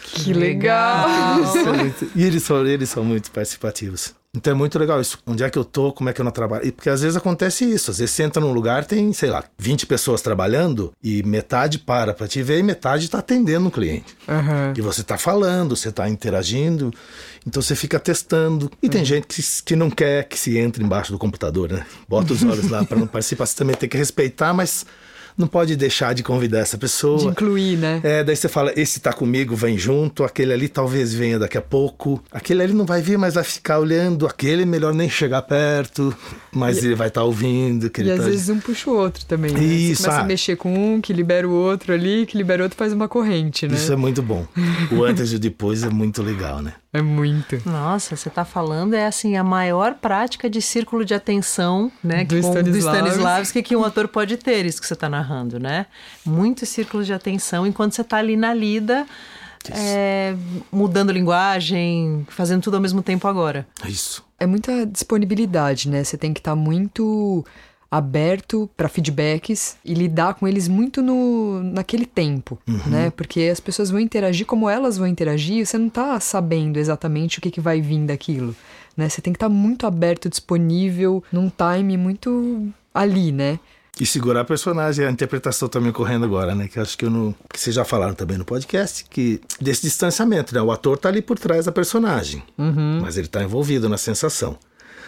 [0.04, 1.08] Que legal!
[2.16, 4.14] e eles são, eles são muito participativos.
[4.36, 5.18] Então é muito legal isso.
[5.26, 6.66] Onde é que eu tô, como é que eu não trabalho.
[6.66, 7.92] E porque às vezes acontece isso.
[7.92, 12.14] Às vezes você entra num lugar, tem, sei lá, 20 pessoas trabalhando e metade para
[12.14, 14.16] para te ver e metade está atendendo um cliente.
[14.28, 14.74] Uhum.
[14.76, 16.94] E você está falando, você está interagindo.
[17.46, 18.72] Então você fica testando.
[18.82, 21.86] E tem gente que, que não quer que se entre embaixo do computador, né?
[22.08, 23.46] Bota os olhos lá para não participar.
[23.46, 24.86] Você também tem que respeitar, mas
[25.38, 27.20] não pode deixar de convidar essa pessoa.
[27.20, 28.00] De incluir, né?
[28.04, 31.62] É, daí você fala, esse tá comigo, vem junto, aquele ali talvez venha daqui a
[31.62, 35.42] pouco, aquele ali não vai vir, mas vai ficar olhando, aquele é melhor nem chegar
[35.42, 36.16] perto,
[36.52, 37.92] mas e, ele vai estar tá ouvindo.
[37.98, 38.26] e às tá...
[38.26, 39.62] vezes um puxa o outro também, né?
[39.62, 40.24] Isso, você começa ah.
[40.24, 43.08] a mexer com um, que libera o outro ali, que libera o outro, faz uma
[43.08, 43.76] corrente, né?
[43.76, 44.46] Isso é muito bom.
[44.92, 46.74] O antes e o depois é muito legal, né?
[46.96, 47.62] É muito.
[47.68, 52.36] Nossa, você está falando é assim a maior prática de círculo de atenção, né, do,
[52.36, 52.72] com, Stanislavski.
[52.72, 55.88] do Stanislavski que um ator pode ter, isso que você está narrando, né?
[56.26, 59.06] Muitos círculos de atenção enquanto você está ali na lida,
[59.72, 60.36] é,
[60.72, 63.68] mudando linguagem, fazendo tudo ao mesmo tempo agora.
[63.86, 64.24] Isso.
[64.40, 66.02] É muita disponibilidade, né?
[66.04, 67.46] Você tem que estar tá muito
[67.98, 72.80] aberto para feedbacks e lidar com eles muito no, naquele tempo, uhum.
[72.88, 73.10] né?
[73.10, 77.42] Porque as pessoas vão interagir como elas vão interagir, você não tá sabendo exatamente o
[77.42, 78.56] que, que vai vir daquilo,
[78.98, 79.08] né?
[79.08, 83.60] Você tem que estar tá muito aberto, disponível, num time muito ali, né?
[84.00, 86.68] E segurar a personagem, a interpretação também correndo agora, né?
[86.68, 87.34] Que acho que eu não.
[87.50, 90.62] Que vocês já falaram também no podcast, que desse distanciamento, né?
[90.62, 93.00] O ator tá ali por trás da personagem, uhum.
[93.02, 94.58] mas ele tá envolvido na sensação.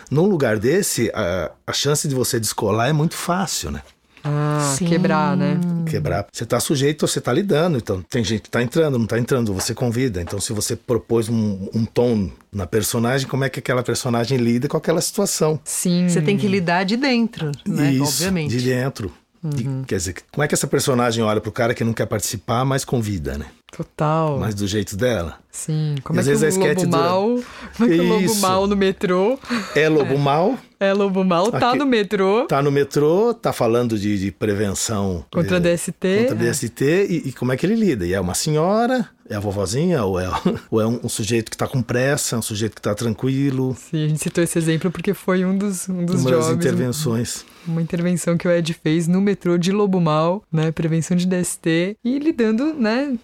[0.09, 3.81] Num lugar desse, a, a chance de você descolar é muito fácil, né?
[4.23, 4.85] Ah, Sim.
[4.85, 5.59] quebrar, né?
[5.89, 6.27] Quebrar.
[6.31, 7.77] Você está sujeito, você está lidando.
[7.77, 10.21] Então, tem gente que está entrando, não está entrando, você convida.
[10.21, 14.67] Então, se você propôs um, um, tom na personagem, como é que aquela personagem lida
[14.67, 15.59] com aquela situação?
[15.63, 16.09] Sim.
[16.09, 17.93] Você tem que lidar de dentro, né?
[17.93, 18.57] Isso, Obviamente.
[18.57, 19.13] De dentro.
[19.41, 19.81] Uhum.
[19.83, 22.65] E, quer dizer, como é que essa personagem olha pro cara que não quer participar,
[22.65, 23.45] mas convida, né?
[23.71, 24.37] Total.
[24.39, 25.37] Mas do jeito dela.
[25.51, 25.95] Sim.
[26.03, 27.39] Como E é às que vezes o a lobo dura- mal...
[27.77, 29.39] Como é que o lobo mal no metrô...
[29.75, 33.97] É lobo mal, É, lobo mal tá Aqui- no metrô tá no metrô, tá falando
[33.97, 36.17] de, de prevenção contra eh, DST.
[36.27, 38.05] contra DST e, e como é que ele lida?
[38.05, 40.27] E é uma senhora, é a vovozinha, ou é,
[40.71, 43.75] ou é um, um sujeito que está com pressa, um sujeito que está tranquilo.
[43.77, 46.55] Sim, a gente citou esse exemplo porque foi um dos, um dos uma das jobs,
[46.65, 47.45] intervenções.
[47.67, 50.71] uma intervenção que o Ed fez no metrô de Lobo Mal, né?
[50.71, 53.15] Prevenção de DST e lidando, né?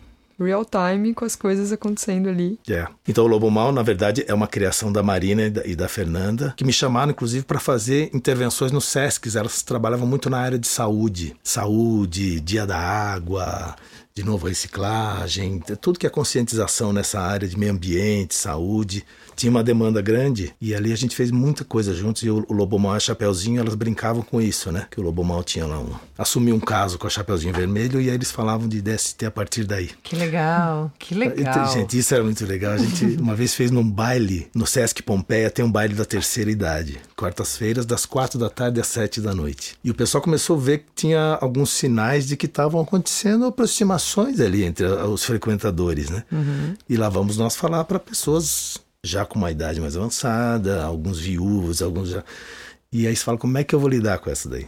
[0.44, 2.60] Real time com as coisas acontecendo ali.
[2.70, 2.88] É.
[3.08, 5.88] Então, o Lobo Mal, na verdade, é uma criação da Marina e da, e da
[5.88, 9.36] Fernanda, que me chamaram, inclusive, para fazer intervenções no SESC.
[9.36, 11.36] Elas trabalhavam muito na área de saúde.
[11.44, 13.76] Saúde, dia da água,
[14.16, 19.04] de novo, reciclagem, tudo que é conscientização nessa área de meio ambiente, saúde.
[19.36, 22.24] Tinha uma demanda grande e ali a gente fez muita coisa juntos.
[22.24, 24.88] E o, o Lobo Mal e a Chapeuzinho, elas brincavam com isso, né?
[24.89, 25.91] Que o Lobo Mal tinha lá um.
[26.17, 29.63] Assumiu um caso com a Chapeuzinho Vermelho e aí eles falavam de DST a partir
[29.63, 29.89] daí.
[30.02, 31.72] Que legal, que legal.
[31.74, 32.74] Gente, isso era muito legal.
[32.74, 36.52] A gente uma vez fez num baile no Sesc Pompeia, tem um baile da terceira
[36.52, 37.00] idade.
[37.15, 39.76] Quartas-feiras, das quatro da tarde às sete da noite.
[39.84, 44.39] E o pessoal começou a ver que tinha alguns sinais de que estavam acontecendo aproximações
[44.39, 46.24] ali entre os frequentadores, né?
[46.88, 51.82] E lá vamos nós falar para pessoas já com uma idade mais avançada, alguns viúvos,
[51.82, 52.24] alguns já.
[52.89, 54.68] E aí você fala, como é que eu vou lidar com essa daí?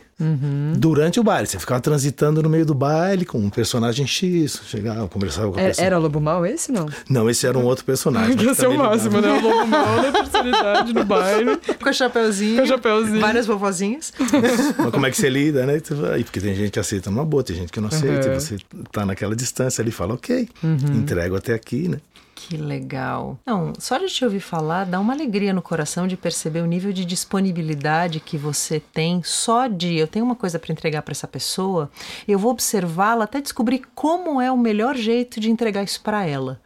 [0.77, 5.07] Durante o baile, você ficava transitando no meio do baile com um personagem X, chegava,
[5.07, 5.85] conversava com a Era, pessoa.
[5.85, 6.87] era Lobo Mal esse, não?
[7.07, 8.35] Não, esse era um outro personagem.
[8.43, 9.35] Ia ser o também máximo, lidava.
[9.35, 9.39] né?
[9.39, 11.57] O Lobo Mal da terceira idade no baile.
[11.79, 12.57] Com a chapeuzinho.
[12.57, 13.21] Com o chapeuzinho.
[13.21, 14.11] Várias vovozinhas.
[14.79, 15.79] Mas como é que você lida, né?
[16.23, 18.29] Porque tem gente que aceita numa boa, tem gente que não aceita.
[18.29, 18.35] Uhum.
[18.37, 18.57] e Você
[18.91, 20.49] tá naquela distância ali, fala, ok,
[20.95, 21.99] entrego até aqui, né?
[22.47, 23.39] Que legal.
[23.45, 26.93] Não, só de te ouvir falar dá uma alegria no coração de perceber o nível
[26.93, 31.27] de disponibilidade que você tem só de eu tenho uma coisa para entregar para essa
[31.27, 31.89] pessoa,
[32.27, 36.61] eu vou observá-la até descobrir como é o melhor jeito de entregar isso para ela.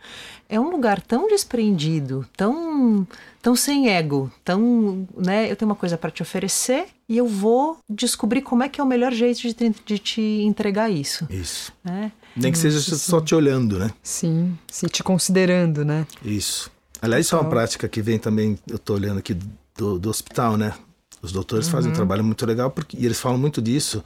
[0.51, 3.07] É um lugar tão desprendido, tão
[3.41, 7.77] tão sem ego, tão, né, eu tenho uma coisa para te oferecer e eu vou
[7.89, 11.71] descobrir como é que é o melhor jeito de, te- de te entregar isso, Isso.
[11.81, 12.11] né?
[12.41, 13.91] Nem que seja só te olhando, né?
[14.01, 16.05] Sim, se te considerando, né?
[16.23, 16.71] Isso.
[17.01, 17.57] Aliás, isso é uma Total.
[17.57, 19.37] prática que vem também, eu tô olhando aqui
[19.77, 20.73] do, do hospital, né?
[21.21, 24.03] Os doutores fazem um trabalho muito legal porque, e eles falam muito disso.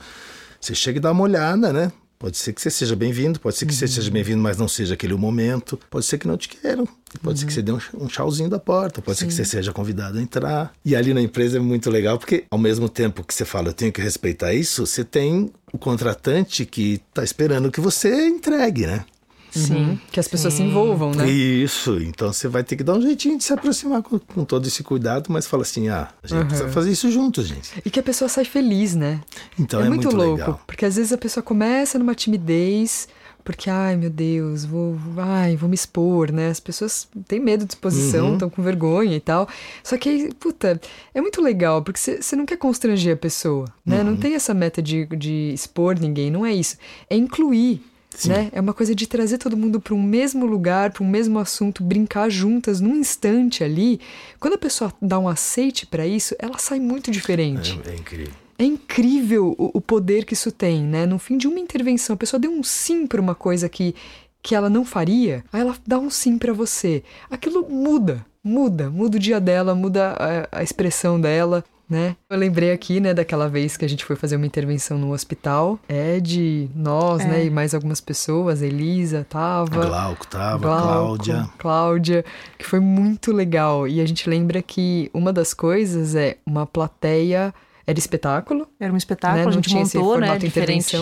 [0.60, 1.91] Você chega e dá uma olhada, né?
[2.23, 4.93] Pode ser que você seja bem-vindo, pode ser que você seja bem-vindo, mas não seja
[4.93, 5.77] aquele o momento.
[5.89, 6.88] Pode ser que não te queiram.
[7.21, 9.73] Pode ser que você dê um, um tchauzinho da porta, pode ser que você seja
[9.73, 10.73] convidado a entrar.
[10.86, 13.73] E ali na empresa é muito legal, porque ao mesmo tempo que você fala, eu
[13.73, 19.03] tenho que respeitar isso, você tem o contratante que tá esperando que você entregue, né?
[19.54, 20.00] Sim.
[20.12, 21.30] Que as pessoas se envolvam, né?
[21.30, 24.68] Isso, então você vai ter que dar um jeitinho de se aproximar com, com todo
[24.68, 27.70] esse cuidado, mas fala assim: ah, a gente precisa fazer isso juntos, gente.
[27.86, 29.22] E que a pessoa sai feliz, né?
[29.60, 30.62] Então é, é, muito, louco, legal.
[30.66, 33.08] porque às vezes a pessoa começa numa timidez,
[33.44, 36.50] porque, ai meu Deus, vou, ai, vou me expor, né?
[36.50, 38.54] As pessoas têm medo de exposição, estão uhum.
[38.54, 39.48] com vergonha e tal.
[39.84, 40.80] Só que, puta,
[41.13, 44.00] é muito legal, porque você não quer constranger a pessoa, né?
[44.00, 44.12] Uhum.
[44.12, 46.78] Não tem essa meta de, de expor ninguém, não é isso.
[47.10, 47.82] É incluir.
[48.26, 48.49] Né?
[48.52, 51.84] É uma coisa de trazer todo mundo para um mesmo lugar, para um mesmo assunto,
[51.84, 53.99] brincar juntas num instante ali.
[54.39, 57.80] Quando a pessoa dá um aceite para isso, ela sai muito diferente.
[57.86, 58.34] É, é incrível.
[58.58, 61.06] É incrível o, o, poder que isso tem, né?
[61.06, 63.95] No fim de uma intervenção, a pessoa deu um sim para uma coisa que,
[64.41, 67.04] que ela não faria, aí ela dá um sim para você.
[67.32, 70.15] Aquilo muda, muda, muda o dia dela, muda
[70.52, 72.15] a, a expressão dela né?
[72.30, 75.80] Eu lembrei aqui, né, daquela vez que a gente foi fazer uma intervenção no hospital.
[75.88, 77.28] Ed, nós, é.
[77.28, 79.86] né, e mais algumas pessoas, Elisa tava.
[79.86, 81.50] Glauco tava, Glauco, Cláudia.
[81.58, 82.26] Cláudia,
[82.58, 83.88] que foi muito legal.
[83.88, 87.54] E a gente lembra que uma das coisas é uma plateia.
[87.86, 88.65] Era espetáculo.
[88.80, 89.50] Era um espetáculo, né?
[89.50, 90.38] a gente montou, né?
[90.38, 90.96] Diferente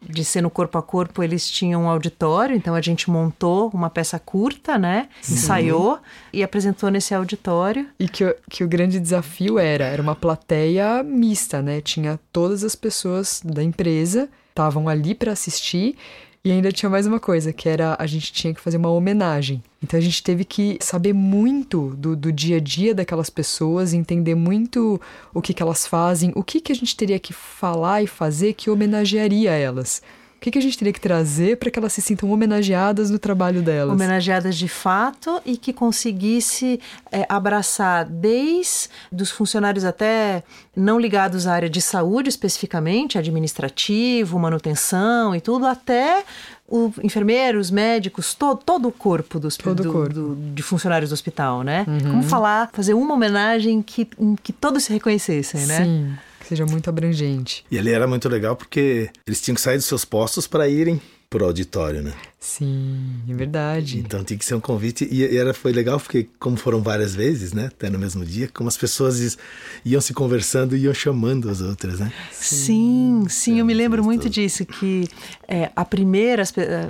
[0.00, 3.90] de ser no corpo a corpo, eles tinham um auditório, então a gente montou uma
[3.90, 5.08] peça curta, né?
[5.20, 5.34] Sim.
[5.34, 5.98] Ensaiou
[6.32, 7.86] e apresentou nesse auditório.
[7.98, 11.80] E que, que o grande desafio era, era uma plateia mista, né?
[11.80, 15.96] Tinha todas as pessoas da empresa estavam ali para assistir
[16.44, 19.62] e ainda tinha mais uma coisa, que era a gente tinha que fazer uma homenagem.
[19.82, 24.34] Então a gente teve que saber muito do, do dia a dia daquelas pessoas, entender
[24.34, 25.00] muito
[25.32, 28.54] o que, que elas fazem, o que, que a gente teria que falar e fazer
[28.54, 30.02] que homenagearia elas.
[30.38, 33.18] O que, que a gente teria que trazer para que elas se sintam homenageadas no
[33.18, 33.92] trabalho delas?
[33.92, 40.44] Homenageadas de fato e que conseguisse é, abraçar desde dos funcionários até
[40.76, 46.22] não ligados à área de saúde especificamente, administrativo, manutenção e tudo, até
[46.68, 50.14] o enfermeiros, médicos, todo, todo o corpo, dos, todo do, corpo.
[50.14, 51.84] Do, de funcionários do hospital, né?
[51.88, 52.12] Uhum.
[52.12, 55.84] Como falar, fazer uma homenagem que, em que todos se reconhecessem, né?
[55.84, 57.64] Sim seja muito abrangente.
[57.70, 61.00] E ali era muito legal porque eles tinham que sair dos seus postos para irem
[61.28, 62.12] pro auditório, né?
[62.40, 63.98] Sim, é verdade.
[63.98, 67.12] Então tinha que ser um convite e, e era foi legal porque como foram várias
[67.14, 69.36] vezes, né, até no mesmo dia, como as pessoas
[69.84, 72.12] iam se conversando e iam chamando as outras, né?
[72.30, 75.08] Sim, sim, é, eu me lembro muito disso que
[75.48, 76.44] é, a primeira,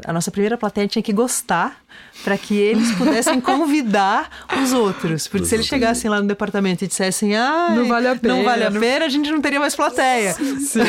[0.05, 1.83] a nossa primeira plateia tinha que gostar
[2.25, 5.29] para que eles pudessem convidar os outros.
[5.29, 8.35] Porque os se eles chegassem lá no departamento e dissessem, ah, não vale a pena,
[8.35, 10.35] não vale a pena, a gente não teria mais plateia.
[10.35, 10.81] Sim,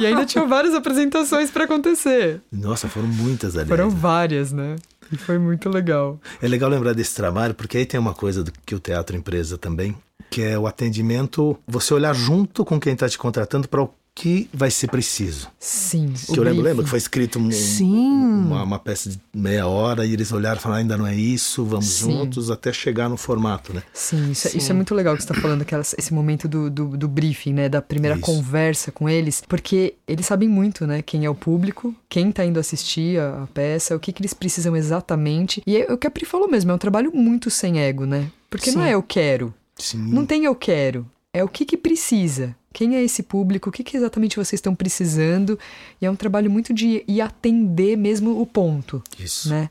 [0.00, 2.40] e ainda tinham várias apresentações para acontecer.
[2.52, 3.68] Nossa, foram muitas ali.
[3.68, 4.76] Foram várias, né?
[5.12, 6.20] E foi muito legal.
[6.40, 9.96] É legal lembrar desse trabalho, porque aí tem uma coisa que o teatro empresa também,
[10.30, 14.48] que é o atendimento, você olhar junto com quem está te contratando para o que
[14.50, 15.46] vai ser preciso.
[15.60, 16.14] Sim.
[16.26, 17.50] Que eu lembro, lembro que foi escrito um,
[17.82, 21.66] uma, uma, peça de meia hora e eles olharam e falaram, ainda não é isso,
[21.66, 22.12] vamos Sim.
[22.12, 23.82] juntos até chegar no formato, né?
[23.92, 24.54] Sim, isso, Sim.
[24.54, 27.06] É, isso é muito legal que você está falando, aquelas, esse momento do, do, do,
[27.06, 27.68] briefing, né?
[27.68, 28.24] Da primeira isso.
[28.24, 31.02] conversa com eles, porque eles sabem muito, né?
[31.02, 34.32] Quem é o público, quem está indo assistir a, a, peça, o que, que eles
[34.32, 35.62] precisam exatamente.
[35.66, 38.30] E é o que a Pri falou mesmo, é um trabalho muito sem ego, né?
[38.48, 38.78] Porque Sim.
[38.78, 39.52] não é eu quero.
[39.76, 39.98] Sim.
[39.98, 41.06] Não tem eu quero.
[41.34, 42.56] É o que, que precisa.
[42.76, 43.70] Quem é esse público?
[43.70, 45.58] O que, que exatamente vocês estão precisando?
[45.98, 49.02] E é um trabalho muito de ir atender mesmo o ponto.
[49.18, 49.48] Isso.
[49.48, 49.70] Né?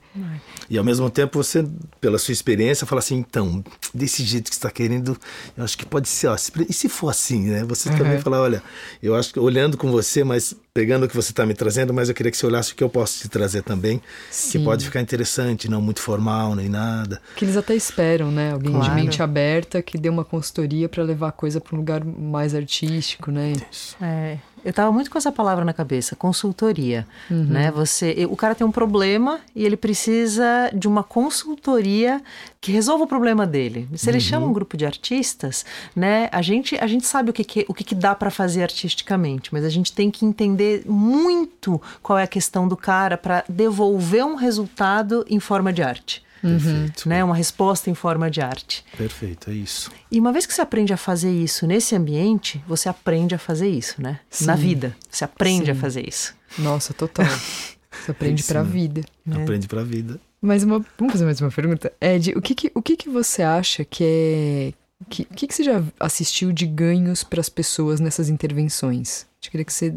[0.68, 1.64] E ao mesmo tempo você,
[2.02, 3.64] pela sua experiência, fala assim, então,
[3.94, 5.16] desse jeito que está querendo,
[5.56, 6.36] eu acho que pode ser, ó,
[6.68, 7.64] e se for assim, né?
[7.66, 7.98] Você uhum.
[8.00, 8.64] também fala, olha,
[9.04, 12.10] eu acho que olhando com você, mas pegando o que você está me trazendo, mas
[12.10, 14.60] eu queria que você olhasse o que eu posso te trazer também, Sim.
[14.60, 17.22] que pode ficar interessante, não muito formal nem nada.
[17.34, 18.52] Que eles até esperam, né?
[18.52, 18.90] Alguém claro.
[18.90, 22.54] de mente aberta que dê uma consultoria para levar a coisa para um lugar mais
[22.54, 23.54] artístico né?
[24.02, 27.46] É, eu estava muito com essa palavra na cabeça, consultoria, uhum.
[27.46, 27.72] né?
[27.72, 32.20] Você, o cara tem um problema e ele precisa de uma consultoria
[32.60, 33.88] que resolva o problema dele.
[33.96, 34.22] Se ele uhum.
[34.22, 35.64] chama um grupo de artistas,
[35.96, 36.28] né?
[36.32, 39.54] A gente, a gente sabe o que, que o que, que dá para fazer artisticamente,
[39.54, 44.26] mas a gente tem que entender muito qual é a questão do cara para devolver
[44.26, 46.25] um resultado em forma de arte.
[46.50, 47.10] Perfeito.
[47.10, 47.24] Né?
[47.24, 48.86] Uma resposta em forma de arte.
[48.98, 49.92] Perfeito, é isso.
[50.12, 53.70] E uma vez que você aprende a fazer isso nesse ambiente, você aprende a fazer
[53.70, 54.20] isso, né?
[54.30, 54.46] Sim.
[54.46, 54.96] Na vida.
[55.10, 55.72] Você aprende Sim.
[55.72, 56.36] a fazer isso.
[56.58, 57.26] Nossa, total.
[57.96, 59.02] Você aprende é para a vida.
[59.26, 59.42] Né?
[59.42, 60.20] Aprende para a vida.
[60.42, 61.92] Mas uma, vamos fazer mais uma pergunta.
[62.00, 64.74] Ed, o que, que, o que, que você acha que é.
[65.02, 69.26] O que, que, que você já assistiu de ganhos para as pessoas nessas intervenções?
[69.44, 69.96] Eu queria que você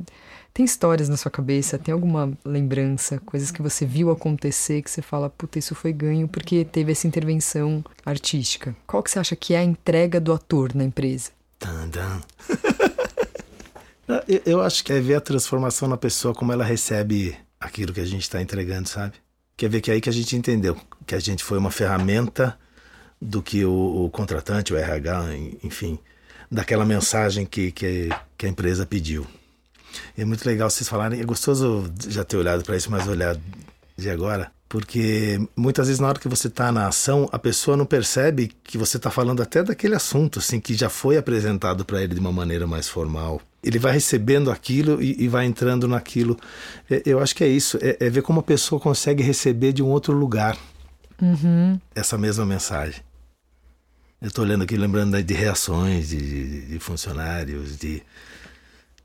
[0.52, 1.78] tem histórias na sua cabeça?
[1.78, 3.18] Tem alguma lembrança?
[3.20, 7.06] Coisas que você viu acontecer que você fala, puta, isso foi ganho porque teve essa
[7.06, 8.74] intervenção artística?
[8.86, 11.30] Qual que você acha que é a entrega do ator na empresa?
[14.46, 18.06] Eu acho que é ver a transformação na pessoa, como ela recebe aquilo que a
[18.06, 19.14] gente está entregando, sabe?
[19.56, 22.58] Quer ver que é aí que a gente entendeu que a gente foi uma ferramenta
[23.20, 25.98] do que o, o contratante, o RH, enfim,
[26.50, 29.26] daquela mensagem que, que, que a empresa pediu.
[30.16, 31.20] É muito legal vocês falarem.
[31.20, 33.36] É gostoso já ter olhado para isso, mas olhar
[33.96, 34.50] de agora.
[34.68, 38.76] Porque muitas vezes na hora que você está na ação, a pessoa não percebe que
[38.76, 42.30] você está falando até daquele assunto, assim, que já foi apresentado para ele de uma
[42.30, 43.40] maneira mais formal.
[43.62, 46.38] Ele vai recebendo aquilo e, e vai entrando naquilo.
[46.90, 49.82] É, eu acho que é isso, é, é, ver como a pessoa consegue receber de
[49.82, 50.56] um outro lugar
[51.20, 51.80] uhum.
[51.94, 53.02] essa mesma mensagem.
[54.20, 58.02] Eu estou olhando aqui, lembrando de reações de, de, de funcionários, de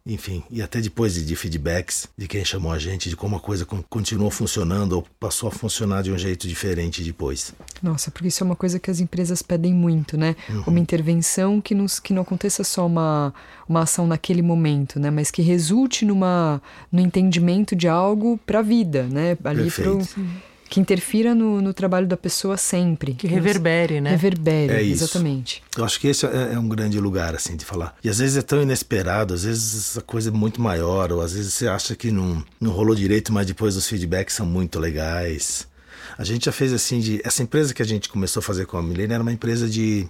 [0.05, 3.39] enfim, e até depois de, de, feedbacks de quem chamou a gente, de como a
[3.39, 7.53] coisa continuou funcionando ou passou a funcionar de um jeito diferente depois.
[7.81, 10.35] Nossa, porque isso é uma coisa que as empresas pedem muito, né?
[10.49, 10.63] Uhum.
[10.67, 13.33] Uma intervenção que, nos, que não aconteça só uma,
[13.67, 15.09] uma ação naquele momento, né?
[15.09, 16.61] Mas que resulte numa,
[16.91, 19.37] no entendimento de algo para a vida, né?
[19.45, 20.05] Ali Perfeito.
[20.05, 20.25] Pro,
[20.73, 23.13] que interfira no, no trabalho da pessoa sempre.
[23.13, 24.09] Que reverbere, né?
[24.09, 25.03] Reverbere, é isso.
[25.03, 25.61] exatamente.
[25.77, 27.95] Eu acho que esse é, é, um grande lugar, assim, de falar.
[28.03, 31.33] E às vezes é tão inesperado, às vezes a coisa é muito maior, ou às
[31.33, 35.67] vezes você acha que não, não rolou direito, mas depois os feedbacks são muito legais.
[36.17, 37.21] A gente já fez assim de.
[37.23, 40.07] Essa empresa que a gente começou a fazer com a Milene era uma empresa de.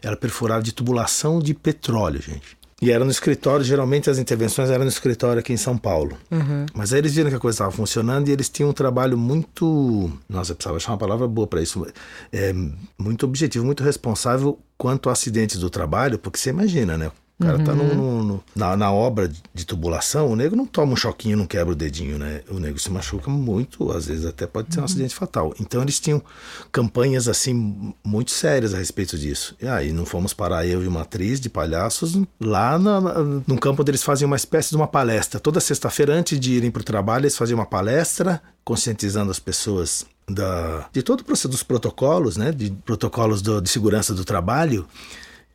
[0.00, 2.56] Era perfurada de tubulação de petróleo, gente.
[2.80, 6.16] E era no escritório, geralmente as intervenções eram no escritório aqui em São Paulo.
[6.30, 6.64] Uhum.
[6.74, 10.10] Mas aí eles viram que a coisa estava funcionando e eles tinham um trabalho muito.
[10.28, 11.86] Nossa, eu precisava achar uma palavra boa para isso.
[12.32, 12.54] É,
[12.98, 17.12] muito objetivo, muito responsável quanto a acidentes do trabalho, porque você imagina, né?
[17.40, 17.78] O cara tá uhum.
[17.78, 21.38] tá no, no, no, na, na, obra de tubulação, o nego não toma um choquinho,
[21.38, 22.42] não quebra o dedinho, né?
[22.50, 24.84] O nego se machuca muito, às vezes até pode ser um uhum.
[24.84, 25.54] acidente fatal.
[25.58, 26.22] Então eles tinham
[26.70, 29.56] campanhas assim muito sérias a respeito disso.
[29.58, 33.14] E aí não fomos parar eu e uma atriz de palhaços lá na, na,
[33.46, 35.40] no campo onde eles faziam uma espécie de uma palestra.
[35.40, 40.04] Toda sexta-feira, antes de irem para o trabalho, eles faziam uma palestra conscientizando as pessoas
[40.28, 42.52] da, de todo o processo dos protocolos, né?
[42.52, 44.86] De protocolos do, de segurança do trabalho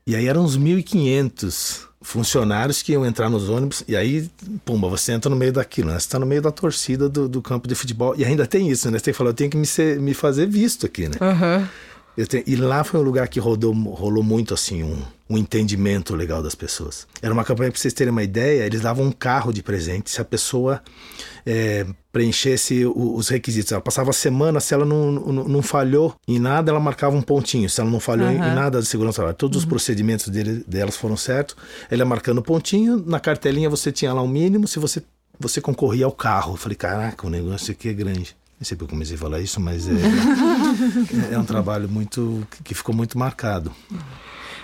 [0.08, 4.30] e aí eram uns 1.500 funcionários que iam entrar nos ônibus, e aí,
[4.64, 5.94] pumba, você entra no meio daquilo, né?
[5.94, 8.14] Você está no meio da torcida do, do, campo de futebol.
[8.16, 9.00] E ainda tem isso, né?
[9.00, 11.16] Você tem que falar, eu tenho que me, ser, me fazer visto aqui, né?
[11.20, 11.68] Uhum.
[12.28, 16.44] Tenho, e lá foi um lugar que rodou, rolou muito assim um, um entendimento legal
[16.44, 17.08] das pessoas.
[17.22, 18.64] Era uma campanha para vocês terem uma ideia.
[18.64, 20.82] Eles davam um carro de presente se a pessoa
[21.46, 23.74] é, preenchesse os requisitos.
[23.74, 27.22] Ela passava a semana, se ela não, não, não, falhou em nada, ela marcava um
[27.22, 27.70] pontinho.
[27.70, 28.36] Se ela não falhou uhum.
[28.36, 29.64] em, nada de segurança, todos uhum.
[29.64, 31.58] os procedimentos dele, delas foram certos.
[31.92, 33.04] Ela ia marcando pontinho.
[33.06, 34.66] Na cartelinha você tinha lá o um mínimo.
[34.66, 35.04] Se você
[35.38, 36.54] você concorria ao carro.
[36.54, 38.34] Eu falei, caraca, o negócio aqui é grande.
[38.58, 39.92] Nem sei porque eu comecei a falar isso, mas é,
[41.36, 43.74] é um trabalho muito que ficou muito marcado.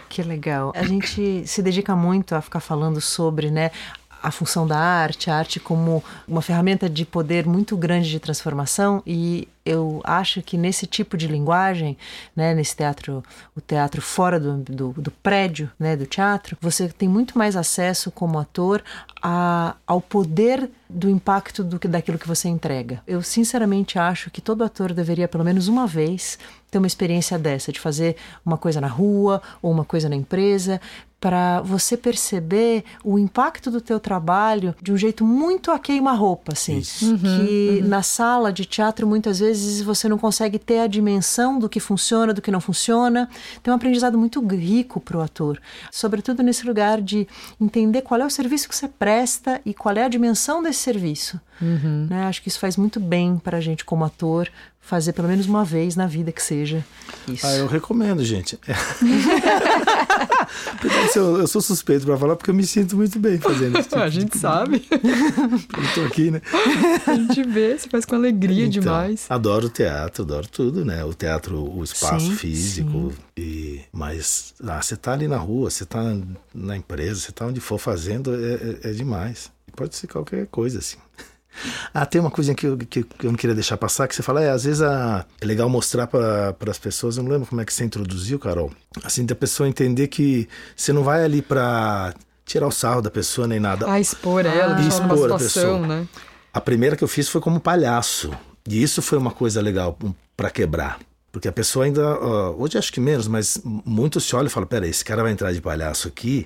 [0.08, 0.72] Que legal.
[0.74, 3.72] A gente se dedica muito a ficar falando sobre, né,
[4.22, 9.02] a função da arte, a arte como uma ferramenta de poder muito grande de transformação
[9.06, 11.96] e eu acho que nesse tipo de linguagem,
[12.36, 13.24] né, nesse teatro,
[13.56, 18.10] o teatro fora do, do, do, prédio, né, do teatro, você tem muito mais acesso
[18.10, 18.84] como ator
[19.22, 23.02] a, ao poder do impacto do que daquilo que você entrega.
[23.06, 26.40] Eu sinceramente acho que todo ator deveria pelo menos uma vez
[26.72, 30.80] ter uma experiência dessa, de fazer uma coisa na rua ou uma coisa na empresa,
[31.22, 36.82] para você perceber o impacto do teu trabalho de um jeito muito a queima-roupa, assim.
[37.04, 37.88] Uhum, que uhum.
[37.88, 42.34] na sala de teatro muitas vezes você não consegue ter a dimensão do que funciona,
[42.34, 43.30] do que não funciona.
[43.62, 47.28] Tem um aprendizado muito rico para o ator, sobretudo nesse lugar de
[47.60, 51.40] entender qual é o serviço que você presta e qual é a dimensão desse serviço.
[51.62, 52.08] Uhum.
[52.10, 52.24] Né?
[52.26, 54.50] Acho que isso faz muito bem para a gente como ator,
[54.82, 56.84] fazer pelo menos uma vez na vida que seja
[57.28, 57.46] isso.
[57.46, 58.60] Ah, eu recomendo, gente.
[61.16, 63.90] eu, eu, sou suspeito para falar porque eu me sinto muito bem fazendo isso.
[63.90, 64.86] Tipo a gente sabe.
[64.92, 66.42] eu tô aqui, né?
[67.06, 69.28] A gente vê, você faz com alegria então, demais.
[69.30, 71.06] Adoro o teatro, adoro tudo, né?
[71.06, 73.12] O teatro, o espaço sim, físico.
[73.12, 73.18] Sim.
[73.38, 76.02] E, mas ah, você tá ali na rua, você tá
[76.54, 79.52] na empresa, você tá onde for fazendo, é, é, é demais.
[79.76, 80.98] Pode ser qualquer coisa, assim.
[81.94, 84.24] Ah, tem uma coisa que eu, que, que eu não queria deixar passar, que você
[84.24, 87.62] fala, é, às vezes a, é legal mostrar para as pessoas, eu não lembro como
[87.62, 88.72] é que você introduziu, Carol,
[89.04, 92.14] assim, da pessoa entender que você não vai ali para
[92.46, 93.86] tirar o sarro da pessoa nem nada.
[93.90, 95.88] Ah, expor ela, ah, expor situação, a pessoa.
[95.88, 96.08] né?
[96.54, 98.32] A primeira que eu fiz foi como palhaço,
[98.68, 99.98] e isso foi uma coisa legal
[100.36, 101.00] para quebrar.
[101.32, 104.66] Porque a pessoa ainda, uh, hoje acho que menos, mas muito se olha e fala,
[104.66, 106.46] peraí, esse cara vai entrar de palhaço aqui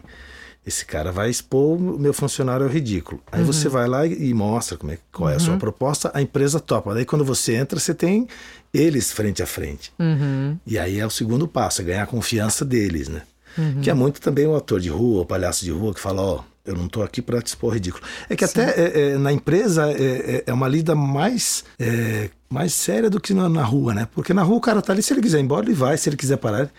[0.65, 3.21] esse cara vai expor o meu funcionário ao ridículo.
[3.31, 3.45] Aí uhum.
[3.45, 5.59] você vai lá e mostra como é, qual é a sua uhum.
[5.59, 6.93] proposta, a empresa topa.
[6.93, 8.27] Daí quando você entra, você tem
[8.73, 9.93] eles frente a frente.
[9.99, 10.57] Uhum.
[10.65, 13.21] E aí é o segundo passo, é ganhar a confiança deles, né?
[13.57, 13.81] Uhum.
[13.81, 16.39] Que é muito também o ator de rua, o palhaço de rua, que fala, ó,
[16.39, 18.03] oh, eu não estou aqui para te expor ridículo.
[18.27, 18.59] É que Sim.
[18.59, 23.19] até é, é, na empresa é, é, é uma lida mais é, mais séria do
[23.19, 24.07] que na, na, rua, né?
[24.13, 26.09] Porque na rua o cara tá ali, se ele quiser ir embora, ele vai, se
[26.09, 26.69] ele quiser parar.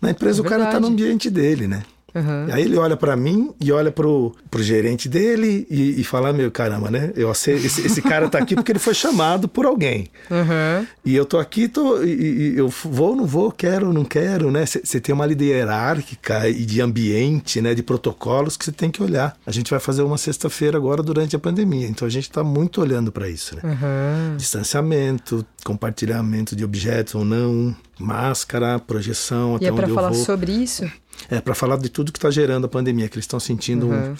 [0.00, 1.82] Na empresa é o cara tá no ambiente dele, né?
[2.16, 2.46] Uhum.
[2.50, 6.50] Aí ele olha para mim e olha pro, pro gerente dele e, e fala: Meu
[6.50, 7.12] caramba, né?
[7.14, 10.08] Eu esse, esse cara tá aqui porque ele foi chamado por alguém.
[10.30, 10.86] Uhum.
[11.04, 14.64] E eu tô aqui, tô, e, e eu vou, não vou, quero, não quero, né?
[14.64, 17.74] Você tem uma líder hierárquica e de ambiente, né?
[17.74, 19.36] De protocolos que você tem que olhar.
[19.44, 22.80] A gente vai fazer uma sexta-feira agora durante a pandemia, então a gente está muito
[22.80, 23.62] olhando para isso, né?
[23.62, 24.36] Uhum.
[24.38, 30.10] Distanciamento, compartilhamento de objetos ou não, máscara, projeção, e até é onde para eu falar
[30.10, 30.24] vou.
[30.24, 30.90] sobre isso?
[31.30, 34.16] É para falar de tudo que está gerando a pandemia, que eles estão sentindo Uhum.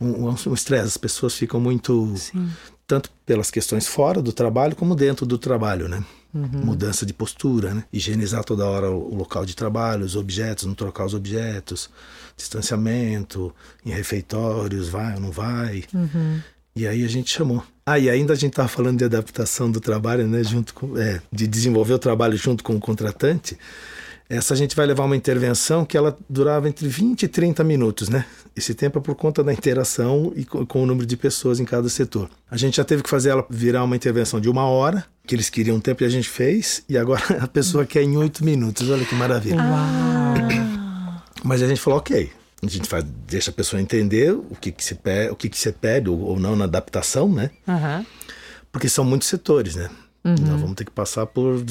[0.00, 0.84] um, um, um, um estresse.
[0.86, 2.48] As pessoas ficam muito Sim.
[2.86, 6.04] tanto pelas questões fora do trabalho como dentro do trabalho, né?
[6.36, 7.84] Mudança de postura, né?
[7.92, 11.88] Higienizar toda hora o local de trabalho, os objetos, não trocar os objetos,
[12.36, 13.54] distanciamento,
[13.86, 15.84] em refeitórios, vai ou não vai.
[16.74, 17.62] E aí a gente chamou.
[17.86, 20.42] Ah, e ainda a gente estava falando de adaptação do trabalho, né?
[20.42, 23.56] Junto com, é, de desenvolver o trabalho junto com o contratante.
[24.36, 28.08] Essa a gente vai levar uma intervenção que ela durava entre 20 e 30 minutos,
[28.08, 28.24] né?
[28.56, 31.64] Esse tempo é por conta da interação e co- com o número de pessoas em
[31.64, 32.28] cada setor.
[32.50, 35.48] A gente já teve que fazer ela virar uma intervenção de uma hora, que eles
[35.50, 38.88] queriam um tempo e a gente fez, e agora a pessoa quer em oito minutos.
[38.90, 39.56] Olha que maravilha.
[41.44, 42.30] Mas a gente falou, ok.
[42.62, 45.58] A gente faz, deixa a pessoa entender o que, que se pede, o que, que
[45.58, 47.50] você pede ou, ou não na adaptação, né?
[47.68, 48.06] Aham.
[48.72, 49.90] Porque são muitos setores, né?
[50.24, 51.62] Nós vamos ter que passar por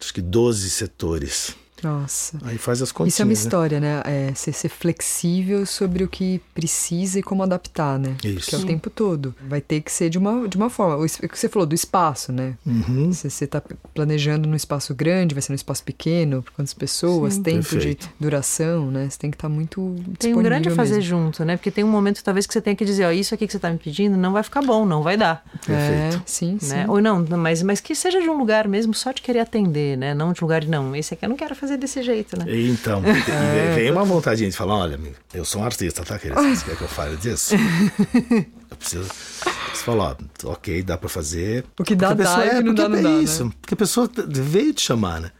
[0.00, 1.54] acho que 12 setores.
[1.82, 2.38] Nossa.
[2.44, 3.32] Aí faz as continhas, Isso é uma né?
[3.34, 4.02] história, né?
[4.04, 8.16] É ser, ser flexível sobre o que precisa e como adaptar, né?
[8.24, 8.50] Isso.
[8.50, 9.34] Que é o tempo todo.
[9.48, 10.96] Vai ter que ser de uma, de uma forma.
[10.96, 12.54] O que você falou do espaço, né?
[12.66, 13.12] Uhum.
[13.12, 13.62] Se você está
[13.94, 17.42] planejando num espaço grande, vai ser num espaço pequeno, por quantas pessoas, Sim.
[17.42, 18.06] tempo Perfeito.
[18.06, 19.08] de duração, né?
[19.08, 21.08] Você tem que estar muito Tem um grande a disponível fazer mesmo.
[21.08, 21.56] junto, né?
[21.56, 23.58] Porque tem um momento talvez que você tenha que dizer, ó, isso aqui que você
[23.58, 25.44] tá me pedindo não vai ficar bom, não vai dar.
[25.68, 26.22] É, Perfeito.
[26.26, 26.74] sim, sim.
[26.74, 26.86] Né?
[26.88, 30.14] Ou não, mas, mas que seja de um lugar mesmo só de querer atender, né?
[30.14, 32.44] Não de um lugar de não, esse aqui eu não quero fazer desse jeito, né?
[32.48, 36.40] Então, e vem- uma vontade de falar, olha, amigo, eu sou um artista, tá, querido?
[36.40, 37.54] Você quer que eu fale disso?
[38.70, 39.04] Eu preciso...
[39.08, 41.64] Você fala, ó, ok, dá pra fazer.
[41.78, 43.02] O que dá, Porque a dá, pessoa- e o que não porque dá, não é
[43.02, 43.22] dá, né?
[43.22, 43.52] isso.
[43.60, 45.30] Porque a pessoa veio te chamar, né?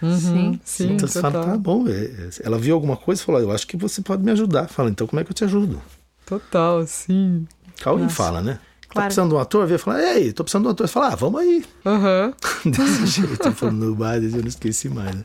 [0.00, 0.60] Sim.
[0.64, 1.88] Sim, então você fala, tá bom.
[1.88, 2.28] é, é.
[2.44, 4.68] Ela viu alguma coisa e falou, eu acho que você pode me ajudar.
[4.68, 5.80] Fala, então como é que eu te ajudo?
[6.26, 7.46] Total, sim.
[7.84, 8.08] Nossa.
[8.08, 8.58] fala, né?
[8.96, 9.06] Tá Claro.
[9.08, 9.66] precisando de um ator?
[9.66, 10.86] Vem falar, ei, tô precisando de um ator.
[10.88, 11.64] Você fala, ah, vamos aí.
[11.84, 12.32] Aham.
[12.64, 15.24] Desse jeito, falando no bar, eu não esqueci mais, né?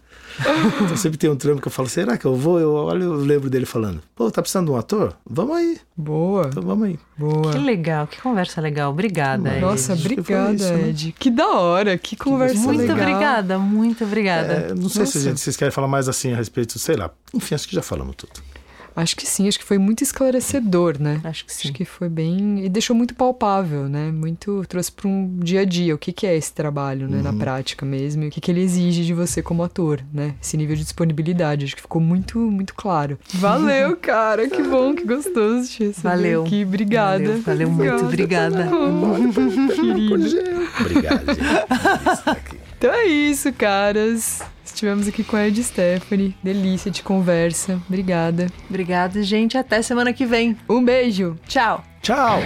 [0.84, 2.60] Então sempre tem um trampo que eu falo, será que eu vou?
[2.60, 5.14] Eu olho, eu lembro dele falando, pô, tá precisando de um ator?
[5.30, 7.00] Vamos aí, Boa, então vamos aí.
[7.18, 7.52] boa.
[7.52, 8.92] Que legal, que conversa legal.
[8.92, 9.52] Obrigada.
[9.52, 9.62] Ed.
[9.62, 10.90] Nossa, obrigada, isso, né?
[10.90, 11.16] Ed.
[11.18, 12.98] Que da hora, que conversa Muito legal.
[12.98, 14.54] obrigada, muito obrigada.
[14.54, 15.20] É, não sei se a Nossa.
[15.22, 17.10] gente, vocês querem falar mais assim a respeito, sei lá.
[17.34, 18.32] Enfim, acho que já falamos tudo.
[18.96, 21.22] Acho que sim, acho que foi muito esclarecedor, né?
[21.24, 21.70] Acho que sim.
[21.70, 22.66] Acho que foi bem.
[22.66, 24.12] E deixou muito palpável, né?
[24.12, 24.64] Muito.
[24.68, 27.18] Trouxe para um dia a dia o que, que é esse trabalho, né?
[27.18, 27.24] Uhum.
[27.24, 28.24] Na prática mesmo.
[28.24, 30.36] E o que, que ele exige de você como ator, né?
[30.42, 31.66] Esse nível de disponibilidade.
[31.66, 33.18] Acho que ficou muito, muito claro.
[33.34, 34.48] Valeu, cara.
[34.50, 36.44] Que bom, que gostoso te Valeu.
[36.44, 36.64] aqui.
[36.64, 37.38] Obrigada.
[37.38, 38.70] Valeu, valeu muito, obrigada.
[39.74, 40.14] Querido.
[40.80, 42.62] Obrigado, gente.
[42.82, 44.42] Então é isso, caras.
[44.82, 46.36] Estivemos aqui com a Ed Stephanie.
[46.42, 47.80] Delícia de conversa.
[47.88, 48.48] Obrigada.
[48.68, 49.56] Obrigada, gente.
[49.56, 50.58] Até semana que vem.
[50.68, 51.38] Um beijo.
[51.48, 51.84] Tchau.
[52.02, 52.40] Tchau!